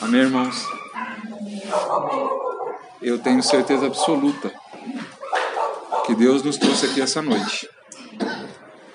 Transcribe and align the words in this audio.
Amém, 0.00 0.20
irmãos? 0.20 0.64
Eu 3.02 3.18
tenho 3.18 3.42
certeza 3.42 3.86
absoluta 3.86 4.52
que 6.06 6.14
Deus 6.14 6.42
nos 6.42 6.56
trouxe 6.56 6.86
aqui 6.86 7.00
essa 7.00 7.20
noite. 7.20 7.68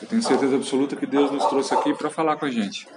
Eu 0.01 0.07
tenho 0.07 0.23
certeza 0.23 0.55
absoluta 0.55 0.95
que 0.95 1.05
Deus 1.05 1.29
nos 1.29 1.45
trouxe 1.45 1.73
aqui 1.73 1.93
para 1.93 2.09
falar 2.09 2.37
com 2.37 2.45
a 2.45 2.51
gente. 2.51 2.87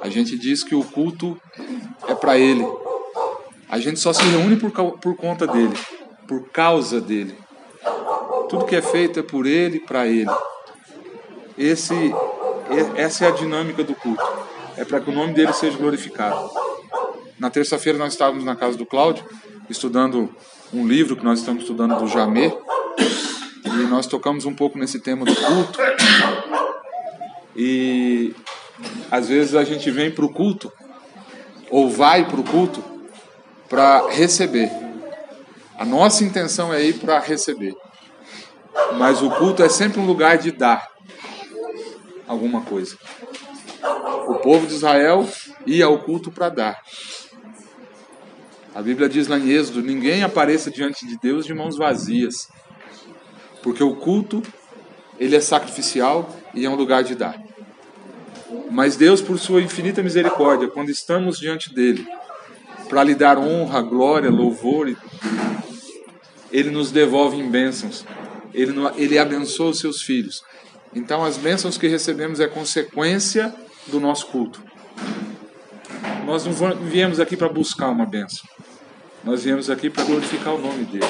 A 0.00 0.08
gente 0.08 0.38
diz 0.38 0.62
que 0.62 0.74
o 0.74 0.84
culto 0.84 1.40
é 2.06 2.14
para 2.14 2.38
Ele. 2.38 2.66
A 3.68 3.78
gente 3.78 3.98
só 3.98 4.12
se 4.12 4.22
reúne 4.22 4.56
por, 4.56 4.70
por 4.70 5.16
conta 5.16 5.46
dele, 5.46 5.76
por 6.28 6.48
causa 6.50 7.00
dele. 7.00 7.36
Tudo 8.48 8.64
que 8.64 8.76
é 8.76 8.82
feito 8.82 9.18
é 9.18 9.22
por 9.22 9.44
Ele, 9.44 9.80
para 9.80 10.06
Ele. 10.06 10.30
Esse, 11.58 12.14
essa 12.96 13.24
é 13.24 13.28
a 13.28 13.32
dinâmica 13.32 13.82
do 13.82 13.94
culto. 13.94 14.24
É 14.76 14.84
para 14.84 15.00
que 15.00 15.10
o 15.10 15.12
nome 15.12 15.34
dele 15.34 15.52
seja 15.52 15.76
glorificado. 15.76 16.50
Na 17.40 17.48
terça-feira 17.48 17.98
nós 17.98 18.12
estávamos 18.12 18.44
na 18.44 18.54
casa 18.54 18.76
do 18.76 18.84
Cláudio, 18.84 19.24
estudando 19.70 20.28
um 20.74 20.86
livro 20.86 21.16
que 21.16 21.24
nós 21.24 21.38
estamos 21.38 21.62
estudando 21.62 21.98
do 21.98 22.06
Jamé, 22.06 22.54
e 23.64 23.86
nós 23.88 24.06
tocamos 24.06 24.44
um 24.44 24.54
pouco 24.54 24.76
nesse 24.78 25.00
tema 25.00 25.24
do 25.24 25.34
culto. 25.34 25.78
E 27.56 28.34
às 29.10 29.28
vezes 29.28 29.54
a 29.54 29.64
gente 29.64 29.90
vem 29.90 30.10
para 30.10 30.26
o 30.26 30.30
culto, 30.30 30.70
ou 31.70 31.88
vai 31.88 32.28
para 32.28 32.38
o 32.38 32.44
culto, 32.44 32.84
para 33.70 34.10
receber. 34.10 34.70
A 35.78 35.84
nossa 35.86 36.22
intenção 36.22 36.74
é 36.74 36.84
ir 36.84 36.98
para 36.98 37.18
receber. 37.20 37.74
Mas 38.98 39.22
o 39.22 39.30
culto 39.30 39.62
é 39.62 39.68
sempre 39.70 39.98
um 39.98 40.04
lugar 40.04 40.36
de 40.36 40.50
dar 40.50 40.86
alguma 42.28 42.60
coisa. 42.60 42.98
O 44.28 44.34
povo 44.34 44.66
de 44.66 44.74
Israel 44.74 45.26
ia 45.64 45.86
ao 45.86 46.00
culto 46.00 46.30
para 46.30 46.50
dar. 46.50 46.82
A 48.80 48.82
Bíblia 48.82 49.10
diz 49.10 49.28
lá 49.28 49.38
em 49.38 49.50
Êxodo: 49.50 49.82
ninguém 49.82 50.22
apareça 50.22 50.70
diante 50.70 51.06
de 51.06 51.18
Deus 51.18 51.44
de 51.44 51.52
mãos 51.52 51.76
vazias, 51.76 52.48
porque 53.62 53.84
o 53.84 53.94
culto 53.94 54.42
ele 55.18 55.36
é 55.36 55.40
sacrificial 55.40 56.34
e 56.54 56.64
é 56.64 56.70
um 56.70 56.76
lugar 56.76 57.04
de 57.04 57.14
dar. 57.14 57.38
Mas 58.70 58.96
Deus, 58.96 59.20
por 59.20 59.38
sua 59.38 59.60
infinita 59.60 60.02
misericórdia, 60.02 60.66
quando 60.66 60.88
estamos 60.88 61.38
diante 61.38 61.74
dele, 61.74 62.06
para 62.88 63.04
lhe 63.04 63.14
dar 63.14 63.36
honra, 63.36 63.82
glória, 63.82 64.30
louvor, 64.30 64.96
ele 66.50 66.70
nos 66.70 66.90
devolve 66.90 67.36
em 67.36 67.50
bênçãos. 67.50 68.06
Ele, 68.54 68.72
ele 68.96 69.18
abençoa 69.18 69.72
os 69.72 69.78
seus 69.78 70.00
filhos. 70.00 70.42
Então, 70.94 71.22
as 71.22 71.36
bênçãos 71.36 71.76
que 71.76 71.86
recebemos 71.86 72.40
é 72.40 72.48
consequência 72.48 73.54
do 73.88 74.00
nosso 74.00 74.28
culto. 74.28 74.62
Nós 76.24 76.46
não 76.46 76.54
viemos 76.88 77.20
aqui 77.20 77.36
para 77.36 77.50
buscar 77.50 77.90
uma 77.90 78.06
bênção. 78.06 78.48
Nós 79.22 79.44
viemos 79.44 79.68
aqui 79.68 79.90
para 79.90 80.04
glorificar 80.04 80.54
o 80.54 80.58
nome 80.58 80.84
dele. 80.84 81.04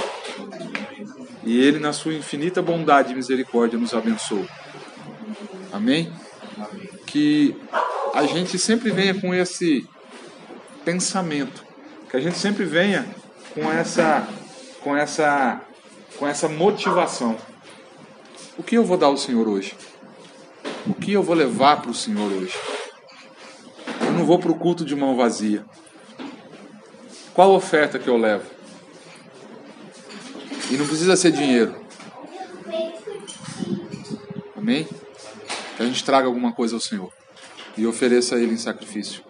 E 1.44 1.60
ele, 1.60 1.78
na 1.78 1.92
sua 1.92 2.12
infinita 2.12 2.60
bondade 2.60 3.12
e 3.12 3.16
misericórdia, 3.16 3.78
nos 3.78 3.94
abençoa. 3.94 4.46
Amém? 5.72 6.12
Que 7.06 7.56
a 8.12 8.24
gente 8.24 8.58
sempre 8.58 8.90
venha 8.90 9.14
com 9.14 9.32
esse 9.32 9.88
pensamento, 10.84 11.64
que 12.08 12.16
a 12.16 12.20
gente 12.20 12.36
sempre 12.36 12.64
venha 12.64 13.06
com 13.54 13.70
essa 13.70 14.26
com 14.80 14.96
essa 14.96 15.60
com 16.18 16.26
essa 16.26 16.48
motivação. 16.48 17.36
O 18.58 18.62
que 18.62 18.76
eu 18.76 18.84
vou 18.84 18.96
dar 18.96 19.06
ao 19.06 19.16
Senhor 19.16 19.48
hoje? 19.48 19.74
O 20.86 20.94
que 20.94 21.12
eu 21.12 21.22
vou 21.22 21.34
levar 21.34 21.80
para 21.80 21.90
o 21.90 21.94
Senhor 21.94 22.30
hoje? 22.32 22.54
Eu 24.00 24.12
não 24.12 24.24
vou 24.24 24.38
para 24.38 24.50
o 24.50 24.58
culto 24.58 24.84
de 24.84 24.96
mão 24.96 25.16
vazia. 25.16 25.64
Qual 27.34 27.52
oferta 27.52 27.98
que 27.98 28.08
eu 28.08 28.16
levo? 28.16 28.44
E 30.70 30.76
não 30.76 30.86
precisa 30.86 31.16
ser 31.16 31.32
dinheiro. 31.32 31.74
Amém? 34.56 34.86
Que 35.76 35.82
a 35.82 35.86
gente 35.86 36.04
traga 36.04 36.26
alguma 36.26 36.52
coisa 36.52 36.74
ao 36.74 36.80
Senhor 36.80 37.12
e 37.76 37.86
ofereça 37.86 38.36
a 38.36 38.38
Ele 38.38 38.54
em 38.54 38.58
sacrifício. 38.58 39.22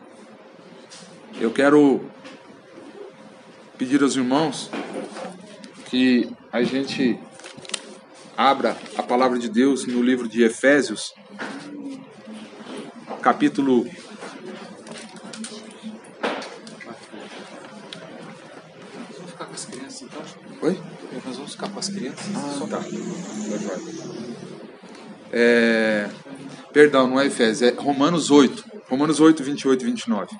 Eu 1.40 1.50
quero 1.50 2.04
pedir 3.78 4.02
aos 4.02 4.16
irmãos 4.16 4.70
que 5.86 6.28
a 6.52 6.62
gente 6.62 7.18
abra 8.36 8.76
a 8.96 9.02
palavra 9.02 9.38
de 9.38 9.48
Deus 9.48 9.86
no 9.86 10.02
livro 10.02 10.28
de 10.28 10.42
Efésios, 10.42 11.14
capítulo 13.22 13.86
crianças. 21.90 22.26
Ah, 22.34 22.66
tá. 22.68 22.80
É, 25.32 26.08
perdão, 26.72 27.08
não 27.08 27.20
é 27.20 27.26
Efésios, 27.26 27.62
é 27.62 27.74
Romanos 27.80 28.30
8. 28.30 28.64
Romanos 28.88 29.20
8, 29.20 29.42
28 29.42 29.82
e 29.82 29.86
29. 29.86 30.36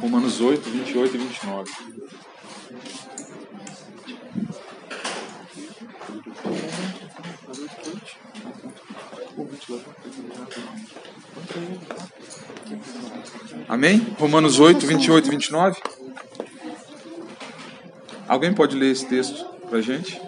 Romanos 0.00 0.40
8, 0.40 0.70
28 0.70 1.14
e 1.14 1.18
29. 1.18 1.70
Amém? 13.70 14.04
Romanos 14.18 14.58
8, 14.58 14.84
28 14.84 15.28
e 15.28 15.30
29. 15.30 15.80
Alguém 18.26 18.52
pode 18.52 18.76
ler 18.76 18.90
esse 18.90 19.06
texto 19.06 19.44
para 19.68 19.80
gente? 19.80 20.20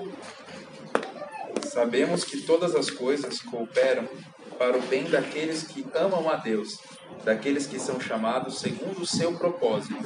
Sabemos 1.65 2.23
que 2.23 2.43
todas 2.43 2.73
as 2.77 2.89
coisas 2.89 3.43
cooperam 3.43 4.09
para 4.57 4.79
o 4.79 4.83
bem 4.83 5.11
daqueles 5.11 5.65
que 5.65 5.85
amam 5.93 6.31
a 6.31 6.37
Deus 6.37 6.79
daqueles 7.25 7.67
que 7.67 7.81
são 7.81 8.01
chamados 8.01 8.61
segundo 8.61 9.03
o 9.03 9.07
seu 9.07 9.33
propósito. 9.33 9.97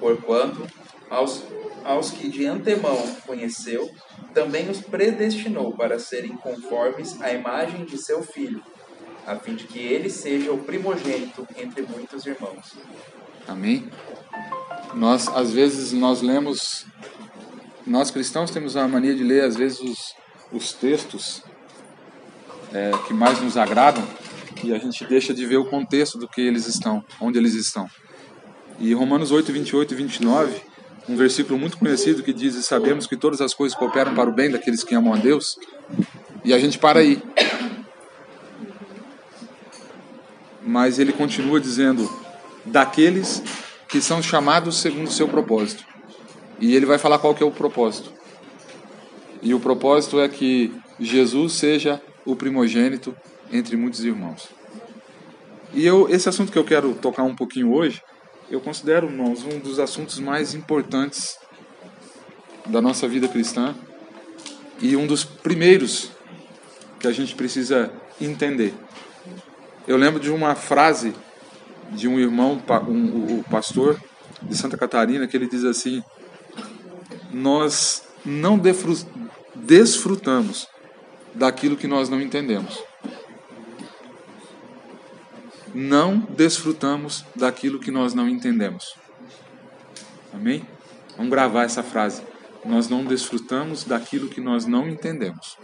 Porquanto, 0.00 0.66
aos, 1.08 1.44
aos 1.84 2.10
que 2.10 2.28
de 2.28 2.46
antemão 2.46 3.00
conheceu, 3.26 3.88
também 4.34 4.68
os 4.68 4.80
predestinou 4.80 5.72
para 5.76 6.00
serem 6.00 6.36
conformes 6.36 7.20
à 7.20 7.32
imagem 7.32 7.84
de 7.84 7.96
seu 7.96 8.24
Filho, 8.24 8.60
a 9.26 9.36
fim 9.36 9.56
de 9.56 9.64
que 9.64 9.78
ele 9.78 10.08
seja 10.08 10.52
o 10.52 10.58
primogênito 10.58 11.46
entre 11.56 11.82
muitos 11.82 12.24
irmãos. 12.24 12.74
Amém? 13.48 13.90
Nós, 14.94 15.28
às 15.28 15.52
vezes, 15.52 15.92
nós 15.92 16.22
lemos, 16.22 16.86
nós 17.86 18.10
cristãos 18.10 18.50
temos 18.50 18.76
a 18.76 18.86
mania 18.86 19.14
de 19.14 19.24
ler, 19.24 19.42
às 19.42 19.56
vezes, 19.56 19.80
os, 19.80 20.14
os 20.52 20.72
textos 20.72 21.42
é, 22.72 22.92
que 23.06 23.12
mais 23.12 23.40
nos 23.40 23.56
agradam, 23.56 24.06
e 24.62 24.72
a 24.72 24.78
gente 24.78 25.04
deixa 25.04 25.34
de 25.34 25.44
ver 25.44 25.56
o 25.56 25.66
contexto 25.66 26.18
do 26.18 26.28
que 26.28 26.40
eles 26.40 26.66
estão, 26.66 27.04
onde 27.20 27.38
eles 27.38 27.54
estão. 27.54 27.90
E 28.78 28.94
Romanos 28.94 29.32
8, 29.32 29.52
28 29.52 29.92
e 29.92 29.96
29, 29.96 30.62
um 31.08 31.16
versículo 31.16 31.58
muito 31.58 31.78
conhecido 31.78 32.22
que 32.22 32.32
diz: 32.32 32.54
Sabemos 32.64 33.06
que 33.06 33.16
todas 33.16 33.40
as 33.40 33.54
coisas 33.54 33.76
cooperam 33.76 34.14
para 34.14 34.28
o 34.28 34.32
bem 34.32 34.50
daqueles 34.50 34.82
que 34.82 34.94
amam 34.94 35.14
a 35.14 35.16
Deus. 35.16 35.58
E 36.44 36.52
a 36.52 36.58
gente 36.58 36.78
para 36.78 37.00
aí. 37.00 37.22
Mas 40.66 40.98
ele 40.98 41.12
continua 41.12 41.60
dizendo: 41.60 42.10
Daqueles 42.64 43.42
que 43.88 44.00
são 44.00 44.20
chamados 44.22 44.78
segundo 44.78 45.06
o 45.06 45.12
seu 45.12 45.28
propósito. 45.28 45.84
E 46.58 46.74
ele 46.74 46.84
vai 46.84 46.98
falar 46.98 47.18
qual 47.18 47.34
que 47.34 47.42
é 47.42 47.46
o 47.46 47.52
propósito. 47.52 48.12
E 49.40 49.54
o 49.54 49.60
propósito 49.60 50.20
é 50.20 50.28
que 50.28 50.72
Jesus 50.98 51.52
seja 51.52 52.02
o 52.24 52.34
primogênito 52.34 53.14
entre 53.52 53.76
muitos 53.76 54.02
irmãos. 54.04 54.48
E 55.72 55.86
eu, 55.86 56.08
esse 56.08 56.28
assunto 56.28 56.50
que 56.50 56.58
eu 56.58 56.64
quero 56.64 56.94
tocar 56.94 57.22
um 57.22 57.36
pouquinho 57.36 57.72
hoje, 57.72 58.02
eu 58.50 58.60
considero, 58.60 59.06
irmãos, 59.06 59.44
um 59.44 59.58
dos 59.58 59.78
assuntos 59.78 60.18
mais 60.18 60.54
importantes 60.54 61.38
da 62.66 62.80
nossa 62.80 63.06
vida 63.06 63.28
cristã 63.28 63.74
e 64.80 64.96
um 64.96 65.06
dos 65.06 65.24
primeiros 65.24 66.10
que 66.98 67.06
a 67.06 67.12
gente 67.12 67.34
precisa 67.34 67.92
entender. 68.20 68.74
Eu 69.86 69.96
lembro 69.96 70.20
de 70.20 70.30
uma 70.30 70.54
frase 70.54 71.14
de 71.92 72.08
um 72.08 72.18
irmão, 72.18 72.60
um, 72.88 73.38
o 73.38 73.44
pastor 73.44 74.00
de 74.42 74.56
Santa 74.56 74.76
Catarina, 74.76 75.26
que 75.26 75.36
ele 75.36 75.48
diz 75.48 75.64
assim: 75.64 76.02
Nós 77.32 78.02
não 78.24 78.60
desfrutamos 79.54 80.66
daquilo 81.34 81.76
que 81.76 81.86
nós 81.86 82.08
não 82.08 82.20
entendemos 82.20 82.82
não 85.76 86.18
desfrutamos 86.18 87.22
daquilo 87.36 87.78
que 87.78 87.90
nós 87.90 88.14
não 88.14 88.26
entendemos. 88.26 88.96
Amém? 90.32 90.66
Vamos 91.18 91.30
gravar 91.30 91.64
essa 91.64 91.82
frase. 91.82 92.22
nós 92.64 92.88
não 92.88 93.04
desfrutamos 93.04 93.84
daquilo 93.84 94.28
que 94.28 94.40
nós 94.40 94.66
não 94.66 94.88
entendemos. 94.88 95.56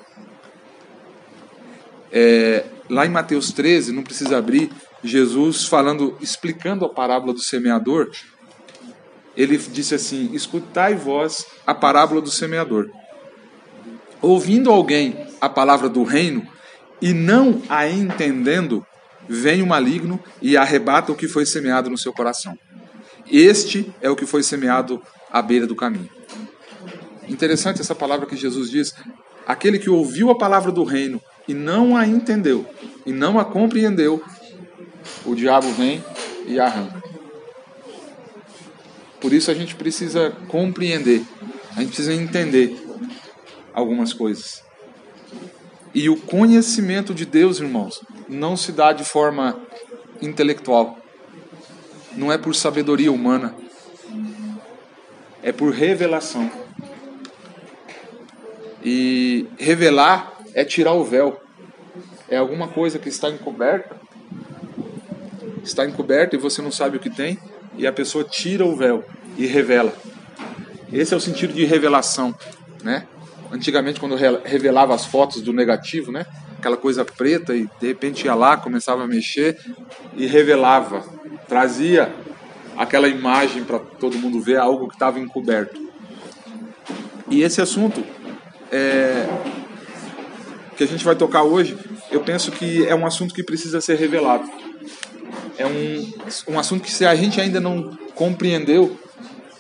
É, 2.13 2.65
lá 2.93 3.07
em 3.07 3.09
Mateus 3.09 3.51
13, 3.53 3.91
não 3.91 4.03
precisa 4.03 4.37
abrir, 4.37 4.71
Jesus 5.03 5.65
falando, 5.65 6.15
explicando 6.21 6.85
a 6.85 6.89
parábola 6.91 7.33
do 7.33 7.41
semeador, 7.41 8.11
ele 9.35 9.57
disse 9.57 9.95
assim: 9.95 10.31
Escutai 10.35 10.95
vós 10.95 11.47
a 11.67 11.75
parábola 11.75 12.21
do 12.21 12.31
semeador. 12.31 12.91
Ouvindo 14.21 14.71
alguém 14.71 15.27
a 15.41 15.49
palavra 15.49 15.89
do 15.89 16.05
reino 16.05 16.47
e 17.01 17.15
não 17.15 17.63
a 17.69 17.89
entendendo, 17.89 18.87
vem 19.27 19.63
o 19.63 19.67
maligno 19.67 20.23
e 20.43 20.55
arrebata 20.55 21.11
o 21.11 21.17
que 21.17 21.27
foi 21.27 21.47
semeado 21.47 21.89
no 21.89 21.97
seu 21.97 22.13
coração. 22.13 22.57
Este 23.29 23.91
é 24.03 24.11
o 24.11 24.15
que 24.15 24.27
foi 24.27 24.43
semeado 24.43 25.01
à 25.33 25.41
beira 25.41 25.67
do 25.67 25.75
caminho. 25.75 26.11
Interessante 27.27 27.81
essa 27.81 27.95
palavra 27.95 28.27
que 28.27 28.37
Jesus 28.37 28.71
diz: 28.71 28.95
aquele 29.47 29.79
que 29.79 29.89
ouviu 29.89 30.31
a 30.31 30.37
palavra 30.37 30.71
do 30.71 30.85
reino 30.85 31.19
e 31.47 31.55
não 31.55 31.97
a 31.97 32.07
entendeu, 32.07 32.67
e 33.05 33.13
não 33.13 33.39
a 33.39 33.45
compreendeu, 33.45 34.23
o 35.25 35.35
diabo 35.35 35.71
vem 35.73 36.03
e 36.47 36.59
arranca. 36.59 37.03
Por 39.21 39.33
isso 39.33 39.51
a 39.51 39.55
gente 39.55 39.75
precisa 39.75 40.31
compreender, 40.49 41.23
a 41.77 41.81
gente 41.81 41.89
precisa 41.89 42.13
entender 42.13 42.77
algumas 43.73 44.13
coisas. 44.13 44.63
E 45.95 46.09
o 46.09 46.17
conhecimento 46.17 47.15
de 47.15 47.27
Deus, 47.27 47.61
irmãos, 47.61 48.01
não 48.29 48.57
se 48.57 48.73
dá 48.73 48.93
de 48.93 49.05
forma 49.05 49.61
intelectual. 50.23 50.99
Não 52.17 52.33
é 52.33 52.39
por 52.39 52.55
sabedoria 52.55 53.13
humana. 53.13 53.55
É 55.43 55.53
por 55.53 55.73
revelação. 55.73 56.51
E 58.83 59.47
revelar 59.59 60.32
é 60.55 60.65
tirar 60.65 60.93
o 60.93 61.05
véu. 61.05 61.41
É 62.29 62.37
alguma 62.37 62.69
coisa 62.69 62.99
que 62.99 63.09
está 63.09 63.29
encoberta. 63.29 63.97
Está 65.63 65.85
encoberta 65.85 66.37
e 66.37 66.39
você 66.39 66.61
não 66.63 66.71
sabe 66.71 66.97
o 66.97 67.01
que 67.01 67.11
tem. 67.11 67.39
E 67.77 67.87
a 67.87 67.93
pessoa 67.93 68.25
tira 68.25 68.65
o 68.65 68.77
véu 68.77 69.05
e 69.37 69.47
revela. 69.47 69.93
Esse 70.93 71.15
é 71.15 71.17
o 71.17 71.21
sentido 71.21 71.55
de 71.55 71.65
revelação, 71.65 72.35
né? 72.83 73.07
Antigamente, 73.51 74.01
quando 74.01 74.15
revelava 74.15 74.95
as 74.95 75.07
fotos 75.07 75.41
do 75.43 75.53
negativo, 75.53 76.13
né? 76.13 76.27
Aquela 76.59 76.77
coisa 76.77 77.05
preta 77.05 77.55
e 77.55 77.69
de 77.81 77.87
repente 77.87 78.25
ia 78.25 78.35
lá, 78.35 78.57
começava 78.57 79.05
a 79.05 79.07
mexer 79.07 79.59
e 80.17 80.27
revelava, 80.27 81.05
trazia 81.49 82.13
aquela 82.77 83.09
imagem 83.09 83.65
para 83.65 83.79
todo 83.79 84.19
mundo 84.19 84.41
ver 84.41 84.59
algo 84.59 84.89
que 84.89 84.95
estava 84.95 85.19
encoberto. 85.19 85.81
E 87.29 87.43
esse 87.43 87.61
assunto 87.61 88.05
é, 88.71 89.27
que 90.77 90.85
a 90.85 90.87
gente 90.87 91.05
vai 91.05 91.15
tocar 91.15 91.43
hoje, 91.43 91.77
eu 92.11 92.21
penso 92.21 92.51
que 92.51 92.87
é 92.87 92.95
um 92.95 93.07
assunto 93.07 93.35
que 93.35 93.43
precisa 93.43 93.81
ser 93.81 93.97
revelado. 93.97 94.49
É 95.59 95.67
um, 95.67 96.13
um 96.55 96.59
assunto 96.59 96.83
que 96.83 96.91
se 96.91 97.05
a 97.05 97.15
gente 97.15 97.41
ainda 97.41 97.61
não 97.61 97.97
compreendeu 98.15 98.99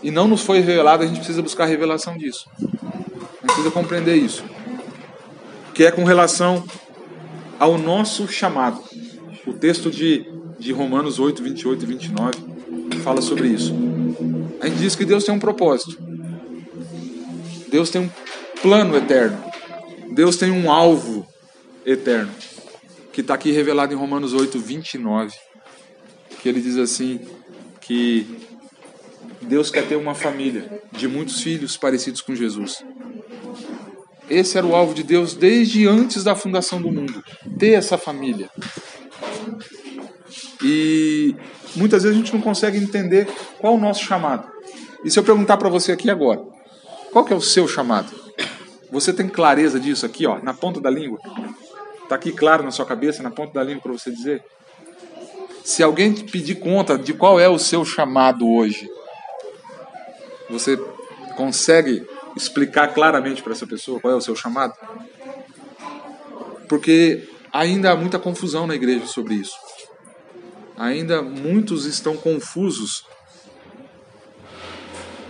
e 0.03 0.11
não 0.11 0.26
nos 0.26 0.43
foi 0.43 0.61
revelado, 0.61 1.03
a 1.03 1.06
gente 1.06 1.19
precisa 1.19 1.43
buscar 1.43 1.64
a 1.64 1.67
revelação 1.67 2.17
disso. 2.17 2.49
A 2.59 2.61
gente 2.62 3.47
precisa 3.47 3.70
compreender 3.70 4.17
isso. 4.17 4.44
Que 5.75 5.85
é 5.85 5.91
com 5.91 6.05
relação 6.05 6.64
ao 7.59 7.79
nosso 7.79 8.26
chamado. 8.26 8.82
O 9.47 9.53
texto 9.53 9.91
de, 9.91 10.26
de 10.59 10.73
Romanos 10.73 11.19
8, 11.19 11.43
28 11.43 11.82
e 11.82 11.87
29 11.87 12.32
fala 13.03 13.20
sobre 13.20 13.49
isso. 13.49 13.75
A 14.61 14.67
gente 14.67 14.79
diz 14.79 14.94
que 14.94 15.05
Deus 15.05 15.25
tem 15.25 15.35
um 15.35 15.38
propósito. 15.38 15.99
Deus 17.69 17.91
tem 17.91 18.03
um 18.03 18.11
plano 18.61 18.97
eterno. 18.97 19.51
Deus 20.12 20.37
tem 20.37 20.50
um 20.50 20.70
alvo 20.70 21.26
eterno, 21.87 22.31
que 23.12 23.23
está 23.23 23.35
aqui 23.35 23.50
revelado 23.50 23.93
em 23.93 23.97
Romanos 23.97 24.35
8, 24.35 24.59
29, 24.59 25.35
que 26.41 26.49
ele 26.49 26.61
diz 26.61 26.76
assim, 26.76 27.20
que 27.81 28.26
Deus 29.41 29.70
quer 29.70 29.87
ter 29.87 29.97
uma 29.97 30.14
família 30.14 30.82
de 30.93 31.09
muitos 31.09 31.41
filhos 31.41 31.76
parecidos 31.76 32.20
com 32.20 32.35
Jesus. 32.35 32.85
Esse 34.29 34.56
era 34.56 34.67
o 34.67 34.75
alvo 34.75 34.94
de 34.94 35.03
Deus 35.03 35.35
desde 35.35 35.87
antes 35.87 36.23
da 36.23 36.35
fundação 36.35 36.81
do 36.81 36.91
mundo, 36.91 37.23
ter 37.59 37.73
essa 37.73 37.97
família. 37.99 38.50
E 40.62 41.35
muitas 41.75 42.03
vezes 42.03 42.17
a 42.17 42.20
gente 42.20 42.32
não 42.35 42.41
consegue 42.41 42.79
entender 42.79 43.26
qual 43.59 43.75
o 43.75 43.81
nosso 43.81 44.05
chamado. 44.05 44.47
E 45.05 45.11
se 45.11 45.19
eu 45.19 45.25
perguntar 45.25 45.56
para 45.56 45.69
você 45.69 45.91
aqui 45.91 46.09
agora, 46.09 46.41
qual 47.11 47.25
que 47.25 47.32
é 47.32 47.37
o 47.37 47.41
seu 47.41 47.67
chamado? 47.67 48.12
Você 48.92 49.10
tem 49.10 49.26
clareza 49.26 49.80
disso 49.80 50.04
aqui, 50.04 50.26
ó, 50.26 50.38
na 50.42 50.52
ponta 50.52 50.78
da 50.78 50.90
língua? 50.90 51.18
Está 52.02 52.14
aqui 52.14 52.30
claro 52.30 52.62
na 52.62 52.70
sua 52.70 52.84
cabeça, 52.84 53.22
na 53.22 53.30
ponta 53.30 53.54
da 53.54 53.64
língua 53.64 53.80
para 53.80 53.92
você 53.92 54.10
dizer? 54.10 54.44
Se 55.64 55.82
alguém 55.82 56.12
te 56.12 56.24
pedir 56.24 56.56
conta 56.56 56.98
de 56.98 57.14
qual 57.14 57.40
é 57.40 57.48
o 57.48 57.58
seu 57.58 57.86
chamado 57.86 58.46
hoje, 58.46 58.86
você 60.50 60.76
consegue 61.36 62.06
explicar 62.36 62.88
claramente 62.92 63.42
para 63.42 63.52
essa 63.52 63.66
pessoa 63.66 63.98
qual 63.98 64.12
é 64.12 64.16
o 64.16 64.20
seu 64.20 64.36
chamado? 64.36 64.74
Porque 66.68 67.26
ainda 67.50 67.92
há 67.92 67.96
muita 67.96 68.18
confusão 68.18 68.66
na 68.66 68.74
igreja 68.74 69.06
sobre 69.06 69.36
isso. 69.36 69.56
Ainda 70.76 71.22
muitos 71.22 71.86
estão 71.86 72.14
confusos 72.14 73.06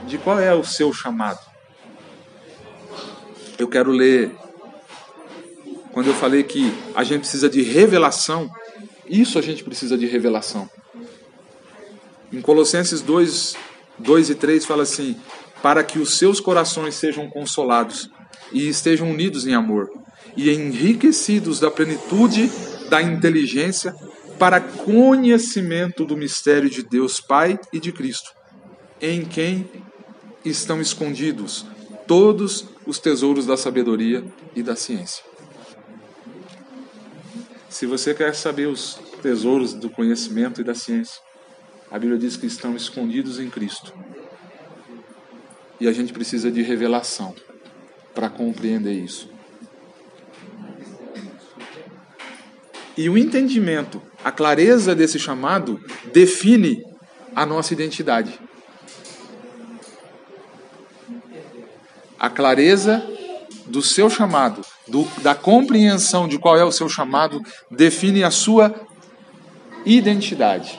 de 0.09 0.19
qual 0.19 0.41
é 0.41 0.53
o 0.53 0.65
seu 0.65 0.93
chamado 0.93 1.52
eu 3.59 3.69
quero 3.69 3.91
ler. 3.91 4.31
Quando 5.93 6.09
eu 6.09 6.15
falei 6.15 6.43
que 6.43 6.73
a 6.95 7.05
gente 7.05 7.21
precisa 7.21 7.51
de 7.51 7.63
revelação, 7.63 8.51
isso 9.09 9.39
a 9.39 9.43
gente 9.43 9.63
precisa 9.63 9.97
de 9.97 10.07
revelação. 10.07 10.69
Em 12.33 12.41
Colossenses 12.41 13.03
2, 13.03 13.57
2 13.99 14.31
e 14.31 14.35
3 14.35 14.65
fala 14.65 14.85
assim: 14.85 15.17
para 15.63 15.85
que 15.85 15.99
os 15.99 16.19
seus 16.19 16.41
corações 16.41 16.95
sejam 16.95 17.29
consolados 17.29 18.11
e 18.51 18.69
estejam 18.69 19.11
unidos 19.11 19.47
em 19.47 19.55
amor, 19.55 19.91
e 20.37 20.51
enriquecidos 20.51 21.61
da 21.61 21.71
plenitude 21.71 22.51
da 22.89 23.03
inteligência 23.03 23.95
para 24.39 24.61
conhecimento 24.61 26.05
do 26.05 26.17
mistério 26.17 26.69
de 26.69 26.83
Deus 26.83 27.21
Pai 27.21 27.59
e 27.73 27.79
de 27.79 27.93
Cristo, 27.93 28.31
em 29.01 29.25
quem 29.25 29.71
estão 30.45 30.81
escondidos 30.81 31.65
todos 32.07 32.67
os 32.87 32.99
tesouros 32.99 33.47
da 33.47 33.57
sabedoria 33.57 34.25
e 34.55 34.63
da 34.63 34.77
ciência. 34.77 35.25
Se 37.69 37.87
você 37.87 38.15
quer 38.15 38.35
saber 38.35 38.67
os 38.67 38.99
tesouros 39.23 39.73
do 39.73 39.89
conhecimento 39.89 40.61
e 40.61 40.65
da 40.65 40.75
ciência, 40.75 41.21
a 41.91 41.99
Bíblia 41.99 42.19
diz 42.19 42.37
que 42.37 42.47
estão 42.47 42.77
escondidos 42.77 43.39
em 43.39 43.49
Cristo. 43.49 43.93
E 45.81 45.89
a 45.89 45.93
gente 45.93 46.13
precisa 46.13 46.51
de 46.51 46.63
revelação 46.63 47.35
para 48.15 48.29
compreender 48.29 48.93
isso. 48.93 49.31
E 52.97 53.09
o 53.09 53.17
entendimento, 53.17 54.03
a 54.23 54.31
clareza 54.31 54.95
desse 54.95 55.19
chamado, 55.19 55.81
define 56.13 56.85
a 57.35 57.47
nossa 57.47 57.73
identidade. 57.73 58.39
A 62.23 62.31
clareza 62.31 63.05
do 63.67 63.83
seu 63.83 64.09
chamado, 64.09 64.65
do, 64.87 65.03
da 65.23 65.35
compreensão 65.35 66.29
de 66.29 66.39
qual 66.39 66.57
é 66.57 66.65
o 66.65 66.71
seu 66.71 66.89
chamado, 66.89 67.43
define 67.69 68.23
a 68.23 68.31
sua 68.31 68.73
identidade. 69.85 70.79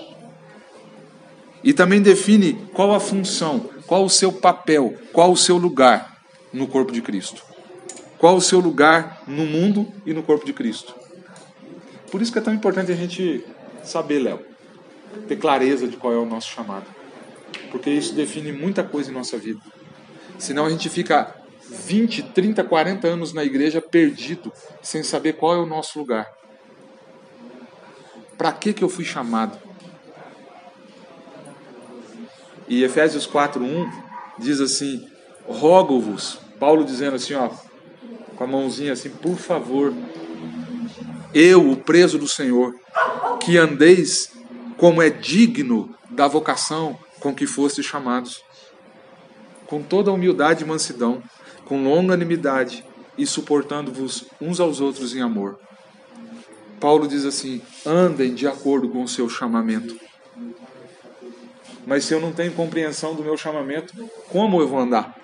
E 1.61 1.73
também 1.73 2.01
define 2.01 2.53
qual 2.73 2.93
a 2.93 2.99
função, 2.99 3.69
qual 3.85 4.05
o 4.05 4.09
seu 4.09 4.31
papel, 4.31 4.95
qual 5.11 5.33
o 5.33 5.37
seu 5.37 5.57
lugar 5.57 6.17
no 6.53 6.65
corpo 6.65 6.93
de 6.93 7.01
Cristo. 7.01 7.43
Qual 8.17 8.37
o 8.37 8.41
seu 8.41 8.61
lugar 8.61 9.23
no 9.27 9.45
mundo 9.45 9.85
e 10.05 10.13
no 10.13 10.23
corpo 10.23 10.45
de 10.45 10.53
Cristo. 10.53 10.95
Por 12.09 12.21
isso 12.21 12.31
que 12.31 12.39
é 12.39 12.41
tão 12.41 12.53
importante 12.53 12.89
a 12.89 12.95
gente 12.95 13.43
saber, 13.83 14.19
Léo, 14.19 14.39
ter 15.27 15.35
clareza 15.35 15.89
de 15.89 15.97
qual 15.97 16.13
é 16.13 16.17
o 16.17 16.25
nosso 16.25 16.49
chamado. 16.49 16.85
Porque 17.69 17.89
isso 17.89 18.13
define 18.13 18.53
muita 18.53 18.81
coisa 18.81 19.11
em 19.11 19.13
nossa 19.13 19.37
vida. 19.37 19.59
Senão 20.43 20.65
a 20.65 20.69
gente 20.69 20.89
fica 20.89 21.33
20, 21.69 22.21
30, 22.21 22.65
40 22.65 23.07
anos 23.07 23.31
na 23.31 23.45
igreja 23.45 23.81
perdido, 23.81 24.51
sem 24.81 25.01
saber 25.01 25.37
qual 25.37 25.55
é 25.55 25.57
o 25.57 25.65
nosso 25.65 25.97
lugar. 25.97 26.29
Para 28.37 28.51
que 28.51 28.73
que 28.73 28.83
eu 28.83 28.89
fui 28.89 29.05
chamado? 29.05 29.57
E 32.67 32.83
Efésios 32.83 33.25
4:1 33.25 33.89
diz 34.37 34.59
assim: 34.59 35.09
Rogo-vos, 35.47 36.41
Paulo 36.59 36.83
dizendo 36.83 37.15
assim, 37.15 37.35
ó, 37.35 37.49
com 38.35 38.43
a 38.43 38.47
mãozinha 38.47 38.91
assim, 38.91 39.11
por 39.11 39.37
favor, 39.37 39.93
eu, 41.33 41.71
o 41.71 41.77
preso 41.77 42.19
do 42.19 42.27
Senhor, 42.27 42.75
que 43.39 43.57
andeis 43.57 44.33
como 44.75 45.01
é 45.01 45.09
digno 45.09 45.95
da 46.09 46.27
vocação 46.27 46.99
com 47.21 47.33
que 47.33 47.47
fostes 47.47 47.85
chamados 47.85 48.43
com 49.67 49.81
toda 49.81 50.11
humildade 50.11 50.63
e 50.63 50.67
mansidão, 50.67 51.21
com 51.65 51.83
longanimidade 51.83 52.83
e 53.17 53.25
suportando-vos 53.25 54.25
uns 54.41 54.59
aos 54.59 54.81
outros 54.81 55.15
em 55.15 55.21
amor. 55.21 55.59
Paulo 56.79 57.07
diz 57.07 57.25
assim: 57.25 57.61
andem 57.85 58.33
de 58.33 58.47
acordo 58.47 58.89
com 58.89 59.03
o 59.03 59.07
seu 59.07 59.29
chamamento. 59.29 59.97
Mas 61.85 62.05
se 62.05 62.13
eu 62.13 62.19
não 62.19 62.31
tenho 62.31 62.53
compreensão 62.53 63.13
do 63.13 63.23
meu 63.23 63.37
chamamento, 63.37 63.93
como 64.29 64.61
eu 64.61 64.67
vou 64.67 64.79
andar? 64.79 65.15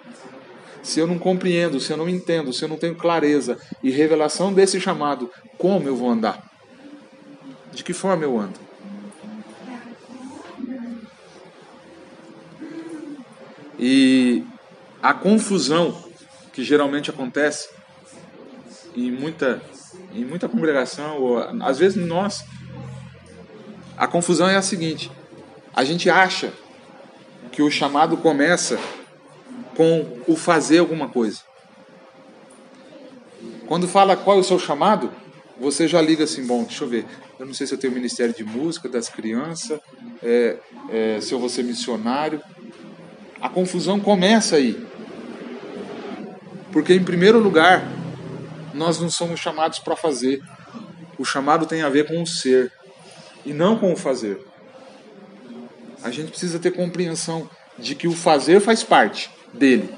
Se 0.81 0.99
eu 0.99 1.07
não 1.07 1.19
compreendo, 1.19 1.79
se 1.79 1.91
eu 1.91 1.97
não 1.97 2.07
entendo, 2.07 2.53
se 2.53 2.63
eu 2.63 2.69
não 2.69 2.77
tenho 2.77 2.95
clareza 2.95 3.57
e 3.83 3.91
revelação 3.91 4.53
desse 4.53 4.79
chamado, 4.79 5.29
como 5.57 5.87
eu 5.87 5.95
vou 5.95 6.09
andar? 6.09 6.49
De 7.73 7.83
que 7.83 7.93
forma 7.93 8.23
eu 8.23 8.37
ando? 8.39 8.68
E 13.79 14.43
a 15.01 15.13
confusão 15.13 16.03
que 16.51 16.63
geralmente 16.63 17.09
acontece 17.09 17.69
em 18.93 19.09
muita, 19.09 19.61
em 20.13 20.25
muita 20.25 20.49
congregação, 20.49 21.21
ou 21.21 21.37
às 21.63 21.79
vezes 21.79 22.05
nós, 22.05 22.43
a 23.95 24.05
confusão 24.05 24.49
é 24.49 24.57
a 24.57 24.61
seguinte: 24.61 25.09
a 25.73 25.85
gente 25.85 26.09
acha 26.09 26.51
que 27.51 27.61
o 27.61 27.71
chamado 27.71 28.17
começa 28.17 28.77
com 29.75 30.19
o 30.27 30.35
fazer 30.35 30.79
alguma 30.79 31.07
coisa. 31.07 31.39
Quando 33.65 33.87
fala 33.87 34.17
qual 34.17 34.37
é 34.37 34.39
o 34.41 34.43
seu 34.43 34.59
chamado, 34.59 35.11
você 35.59 35.87
já 35.87 36.01
liga 36.01 36.23
assim, 36.23 36.45
bom, 36.45 36.63
deixa 36.63 36.83
eu 36.83 36.87
ver, 36.89 37.05
eu 37.39 37.45
não 37.45 37.53
sei 37.53 37.67
se 37.67 37.73
eu 37.73 37.77
tenho 37.77 37.93
ministério 37.93 38.33
de 38.33 38.43
música, 38.43 38.89
das 38.89 39.07
crianças, 39.07 39.79
é, 40.21 40.57
é, 40.89 41.21
se 41.21 41.33
eu 41.33 41.39
vou 41.39 41.47
ser 41.47 41.63
missionário. 41.63 42.41
A 43.41 43.49
confusão 43.49 43.99
começa 43.99 44.57
aí. 44.57 44.85
Porque, 46.71 46.93
em 46.93 47.03
primeiro 47.03 47.39
lugar, 47.39 47.83
nós 48.73 48.99
não 48.99 49.09
somos 49.09 49.39
chamados 49.39 49.79
para 49.79 49.95
fazer. 49.95 50.41
O 51.17 51.25
chamado 51.25 51.65
tem 51.65 51.81
a 51.81 51.89
ver 51.89 52.07
com 52.07 52.21
o 52.21 52.27
ser 52.27 52.71
e 53.45 53.53
não 53.53 53.77
com 53.77 53.91
o 53.91 53.97
fazer. 53.97 54.39
A 56.03 56.11
gente 56.11 56.29
precisa 56.29 56.59
ter 56.59 56.71
compreensão 56.71 57.49
de 57.77 57.95
que 57.95 58.07
o 58.07 58.13
fazer 58.13 58.59
faz 58.59 58.83
parte 58.83 59.29
dele, 59.53 59.93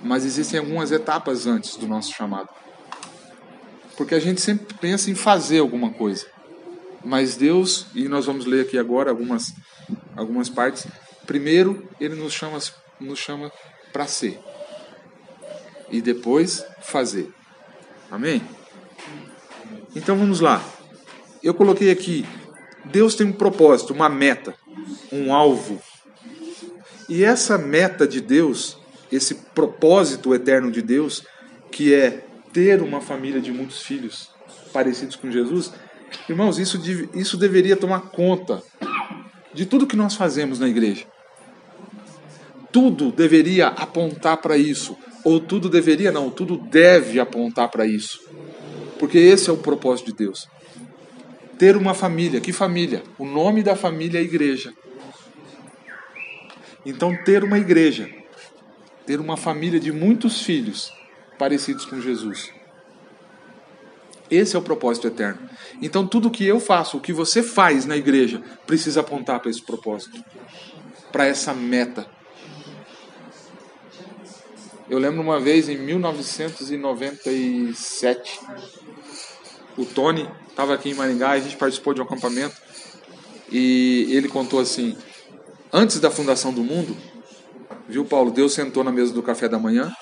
mas 0.00 0.24
existem 0.24 0.58
algumas 0.58 0.90
etapas 0.90 1.46
antes 1.46 1.76
do 1.76 1.86
nosso 1.86 2.12
chamado. 2.12 2.48
Porque 3.96 4.14
a 4.14 4.20
gente 4.20 4.40
sempre 4.40 4.74
pensa 4.74 5.10
em 5.10 5.14
fazer 5.14 5.60
alguma 5.60 5.90
coisa. 5.90 6.26
Mas 7.04 7.36
Deus, 7.36 7.86
e 7.94 8.08
nós 8.08 8.26
vamos 8.26 8.44
ler 8.44 8.62
aqui 8.62 8.78
agora 8.78 9.10
algumas, 9.10 9.54
algumas 10.16 10.48
partes, 10.48 10.86
primeiro 11.30 11.88
ele 12.00 12.16
nos 12.16 12.32
chama, 12.32 12.58
nos 12.98 13.20
chama 13.20 13.52
para 13.92 14.04
ser 14.04 14.40
e 15.88 16.02
depois 16.02 16.66
fazer. 16.82 17.32
Amém? 18.10 18.42
Então 19.94 20.16
vamos 20.16 20.40
lá. 20.40 20.60
Eu 21.40 21.54
coloquei 21.54 21.92
aqui: 21.92 22.26
Deus 22.84 23.14
tem 23.14 23.28
um 23.28 23.32
propósito, 23.32 23.92
uma 23.92 24.08
meta, 24.08 24.56
um 25.12 25.32
alvo. 25.32 25.80
E 27.08 27.22
essa 27.22 27.56
meta 27.56 28.08
de 28.08 28.20
Deus, 28.20 28.76
esse 29.12 29.36
propósito 29.54 30.34
eterno 30.34 30.68
de 30.72 30.82
Deus, 30.82 31.24
que 31.70 31.94
é 31.94 32.24
ter 32.52 32.82
uma 32.82 33.00
família 33.00 33.40
de 33.40 33.52
muitos 33.52 33.82
filhos 33.82 34.30
parecidos 34.72 35.14
com 35.14 35.30
Jesus, 35.30 35.72
irmãos, 36.28 36.58
isso, 36.58 36.76
isso 37.14 37.36
deveria 37.36 37.76
tomar 37.76 38.00
conta 38.10 38.60
de 39.54 39.64
tudo 39.64 39.86
que 39.86 39.96
nós 39.96 40.16
fazemos 40.16 40.58
na 40.58 40.68
igreja. 40.68 41.06
Tudo 42.72 43.10
deveria 43.10 43.68
apontar 43.68 44.36
para 44.38 44.56
isso. 44.56 44.96
Ou 45.24 45.40
tudo 45.40 45.68
deveria, 45.68 46.10
não, 46.10 46.30
tudo 46.30 46.56
deve 46.56 47.20
apontar 47.20 47.68
para 47.68 47.86
isso. 47.86 48.20
Porque 48.98 49.18
esse 49.18 49.50
é 49.50 49.52
o 49.52 49.56
propósito 49.56 50.06
de 50.06 50.12
Deus. 50.24 50.48
Ter 51.58 51.76
uma 51.76 51.94
família. 51.94 52.40
Que 52.40 52.52
família? 52.52 53.02
O 53.18 53.24
nome 53.24 53.62
da 53.62 53.76
família 53.76 54.18
é 54.18 54.22
igreja. 54.22 54.72
Então, 56.84 57.14
ter 57.24 57.44
uma 57.44 57.58
igreja, 57.58 58.08
ter 59.04 59.20
uma 59.20 59.36
família 59.36 59.78
de 59.78 59.92
muitos 59.92 60.40
filhos 60.40 60.90
parecidos 61.38 61.84
com 61.84 62.00
Jesus. 62.00 62.50
Esse 64.30 64.56
é 64.56 64.58
o 64.58 64.62
propósito 64.62 65.08
eterno. 65.08 65.40
Então, 65.82 66.06
tudo 66.06 66.30
que 66.30 66.46
eu 66.46 66.60
faço, 66.60 66.96
o 66.96 67.00
que 67.00 67.12
você 67.12 67.42
faz 67.42 67.84
na 67.84 67.96
igreja, 67.96 68.40
precisa 68.66 69.00
apontar 69.00 69.40
para 69.40 69.50
esse 69.50 69.60
propósito, 69.60 70.22
para 71.12 71.26
essa 71.26 71.52
meta 71.52 72.06
eu 74.90 74.98
lembro 74.98 75.22
uma 75.22 75.38
vez 75.38 75.68
em 75.68 75.78
1997, 75.78 78.40
o 79.78 79.86
Tony 79.86 80.28
estava 80.48 80.74
aqui 80.74 80.90
em 80.90 80.94
Maringá, 80.94 81.30
a 81.30 81.38
gente 81.38 81.56
participou 81.56 81.94
de 81.94 82.00
um 82.00 82.04
acampamento 82.04 82.56
e 83.52 84.08
ele 84.10 84.28
contou 84.28 84.58
assim: 84.58 84.96
antes 85.72 86.00
da 86.00 86.10
fundação 86.10 86.52
do 86.52 86.64
mundo, 86.64 86.96
viu 87.88 88.04
Paulo? 88.04 88.32
Deus 88.32 88.52
sentou 88.52 88.82
na 88.82 88.90
mesa 88.90 89.12
do 89.12 89.22
café 89.22 89.48
da 89.48 89.60
manhã, 89.60 89.94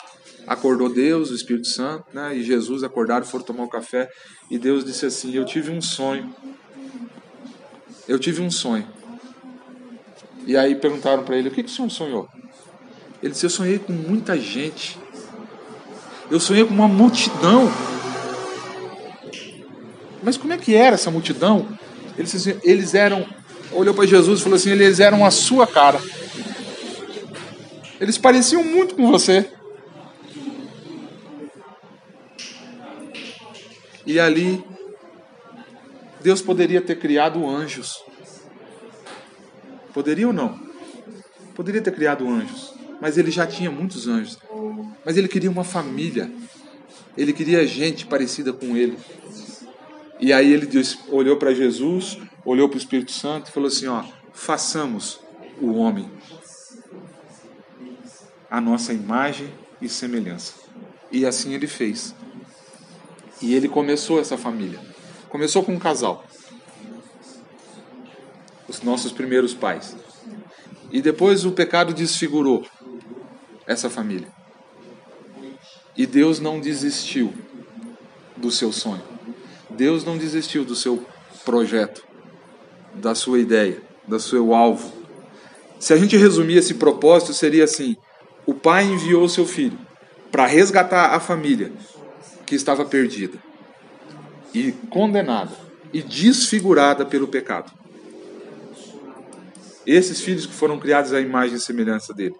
acordou 0.46 0.88
Deus, 0.88 1.30
o 1.30 1.34
Espírito 1.34 1.68
Santo, 1.68 2.06
né, 2.14 2.34
e 2.34 2.42
Jesus 2.42 2.82
acordaram, 2.82 3.26
foram 3.26 3.44
tomar 3.44 3.64
o 3.64 3.68
café 3.68 4.08
e 4.50 4.58
Deus 4.58 4.86
disse 4.86 5.04
assim: 5.04 5.34
Eu 5.34 5.44
tive 5.44 5.70
um 5.70 5.82
sonho. 5.82 6.34
Eu 8.08 8.18
tive 8.18 8.40
um 8.40 8.50
sonho. 8.50 8.88
E 10.46 10.56
aí 10.56 10.74
perguntaram 10.74 11.24
para 11.24 11.36
ele: 11.36 11.50
O 11.50 11.52
que, 11.52 11.62
que 11.62 11.68
o 11.68 11.72
senhor 11.72 11.90
sonhou? 11.90 12.26
Ele 13.22 13.32
disse: 13.32 13.46
Eu 13.46 13.50
sonhei 13.50 13.78
com 13.78 13.92
muita 13.92 14.38
gente. 14.38 14.98
Eu 16.30 16.38
sonhei 16.38 16.64
com 16.64 16.74
uma 16.74 16.88
multidão. 16.88 17.70
Mas 20.22 20.36
como 20.36 20.52
é 20.52 20.58
que 20.58 20.74
era 20.74 20.94
essa 20.94 21.10
multidão? 21.10 21.68
Eles, 22.16 22.46
eles 22.62 22.94
eram. 22.94 23.26
Olhou 23.72 23.94
para 23.94 24.06
Jesus 24.06 24.40
e 24.40 24.42
falou 24.42 24.56
assim: 24.56 24.70
Eles 24.70 25.00
eram 25.00 25.24
a 25.24 25.30
sua 25.30 25.66
cara. 25.66 26.00
Eles 28.00 28.16
pareciam 28.16 28.62
muito 28.62 28.94
com 28.94 29.10
você. 29.10 29.50
E 34.06 34.18
ali, 34.18 34.64
Deus 36.22 36.40
poderia 36.40 36.80
ter 36.80 36.98
criado 36.98 37.46
anjos. 37.46 38.02
Poderia 39.92 40.28
ou 40.28 40.32
não? 40.32 40.58
Poderia 41.54 41.82
ter 41.82 41.90
criado 41.90 42.26
anjos 42.28 42.78
mas 43.00 43.18
ele 43.18 43.30
já 43.30 43.46
tinha 43.46 43.70
muitos 43.70 44.06
anjos. 44.06 44.38
Mas 45.04 45.16
ele 45.16 45.28
queria 45.28 45.50
uma 45.50 45.64
família. 45.64 46.30
Ele 47.16 47.32
queria 47.32 47.66
gente 47.66 48.06
parecida 48.06 48.52
com 48.52 48.76
ele. 48.76 48.98
E 50.20 50.32
aí 50.32 50.52
ele 50.52 50.66
disse, 50.66 50.98
olhou 51.08 51.36
para 51.36 51.54
Jesus, 51.54 52.18
olhou 52.44 52.68
para 52.68 52.76
o 52.76 52.80
Espírito 52.80 53.12
Santo 53.12 53.48
e 53.48 53.52
falou 53.52 53.68
assim: 53.68 53.86
ó, 53.86 54.04
façamos 54.32 55.20
o 55.60 55.74
homem 55.74 56.10
a 58.50 58.60
nossa 58.60 58.92
imagem 58.92 59.52
e 59.80 59.88
semelhança. 59.88 60.54
E 61.12 61.26
assim 61.26 61.54
ele 61.54 61.66
fez. 61.66 62.14
E 63.40 63.54
ele 63.54 63.68
começou 63.68 64.18
essa 64.18 64.36
família. 64.36 64.80
Começou 65.28 65.62
com 65.62 65.74
um 65.74 65.78
casal. 65.78 66.24
Os 68.66 68.82
nossos 68.82 69.12
primeiros 69.12 69.54
pais. 69.54 69.96
E 70.90 71.02
depois 71.02 71.44
o 71.44 71.52
pecado 71.52 71.92
desfigurou 71.92 72.66
essa 73.68 73.90
família. 73.90 74.28
E 75.94 76.06
Deus 76.06 76.40
não 76.40 76.58
desistiu 76.58 77.32
do 78.36 78.50
seu 78.50 78.72
sonho. 78.72 79.02
Deus 79.68 80.04
não 80.04 80.16
desistiu 80.16 80.64
do 80.64 80.74
seu 80.74 81.04
projeto, 81.44 82.02
da 82.94 83.14
sua 83.14 83.38
ideia, 83.38 83.82
do 84.06 84.18
seu 84.18 84.54
alvo. 84.54 84.90
Se 85.78 85.92
a 85.92 85.96
gente 85.96 86.16
resumir 86.16 86.56
esse 86.56 86.74
propósito, 86.74 87.34
seria 87.34 87.64
assim: 87.64 87.96
o 88.46 88.54
pai 88.54 88.84
enviou 88.84 89.28
seu 89.28 89.46
filho 89.46 89.78
para 90.32 90.46
resgatar 90.46 91.14
a 91.14 91.20
família 91.20 91.70
que 92.46 92.54
estava 92.54 92.84
perdida 92.84 93.38
e 94.54 94.72
condenada 94.90 95.52
e 95.92 96.02
desfigurada 96.02 97.04
pelo 97.04 97.28
pecado. 97.28 97.70
Esses 99.86 100.20
filhos 100.20 100.46
que 100.46 100.52
foram 100.52 100.78
criados 100.78 101.12
à 101.12 101.20
imagem 101.20 101.56
e 101.56 101.60
semelhança 101.60 102.14
dele. 102.14 102.34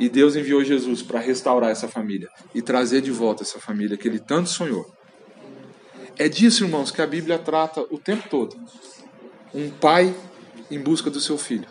E 0.00 0.08
Deus 0.08 0.34
enviou 0.34 0.64
Jesus 0.64 1.02
para 1.02 1.20
restaurar 1.20 1.70
essa 1.70 1.86
família 1.86 2.26
e 2.54 2.62
trazer 2.62 3.02
de 3.02 3.10
volta 3.10 3.42
essa 3.42 3.60
família 3.60 3.98
que 3.98 4.08
ele 4.08 4.18
tanto 4.18 4.48
sonhou. 4.48 4.90
É 6.18 6.26
disso, 6.26 6.64
irmãos, 6.64 6.90
que 6.90 7.02
a 7.02 7.06
Bíblia 7.06 7.38
trata 7.38 7.82
o 7.90 7.98
tempo 7.98 8.26
todo. 8.30 8.56
Um 9.54 9.68
pai 9.68 10.14
em 10.70 10.80
busca 10.80 11.10
do 11.10 11.20
seu 11.20 11.36
filho. 11.36 11.68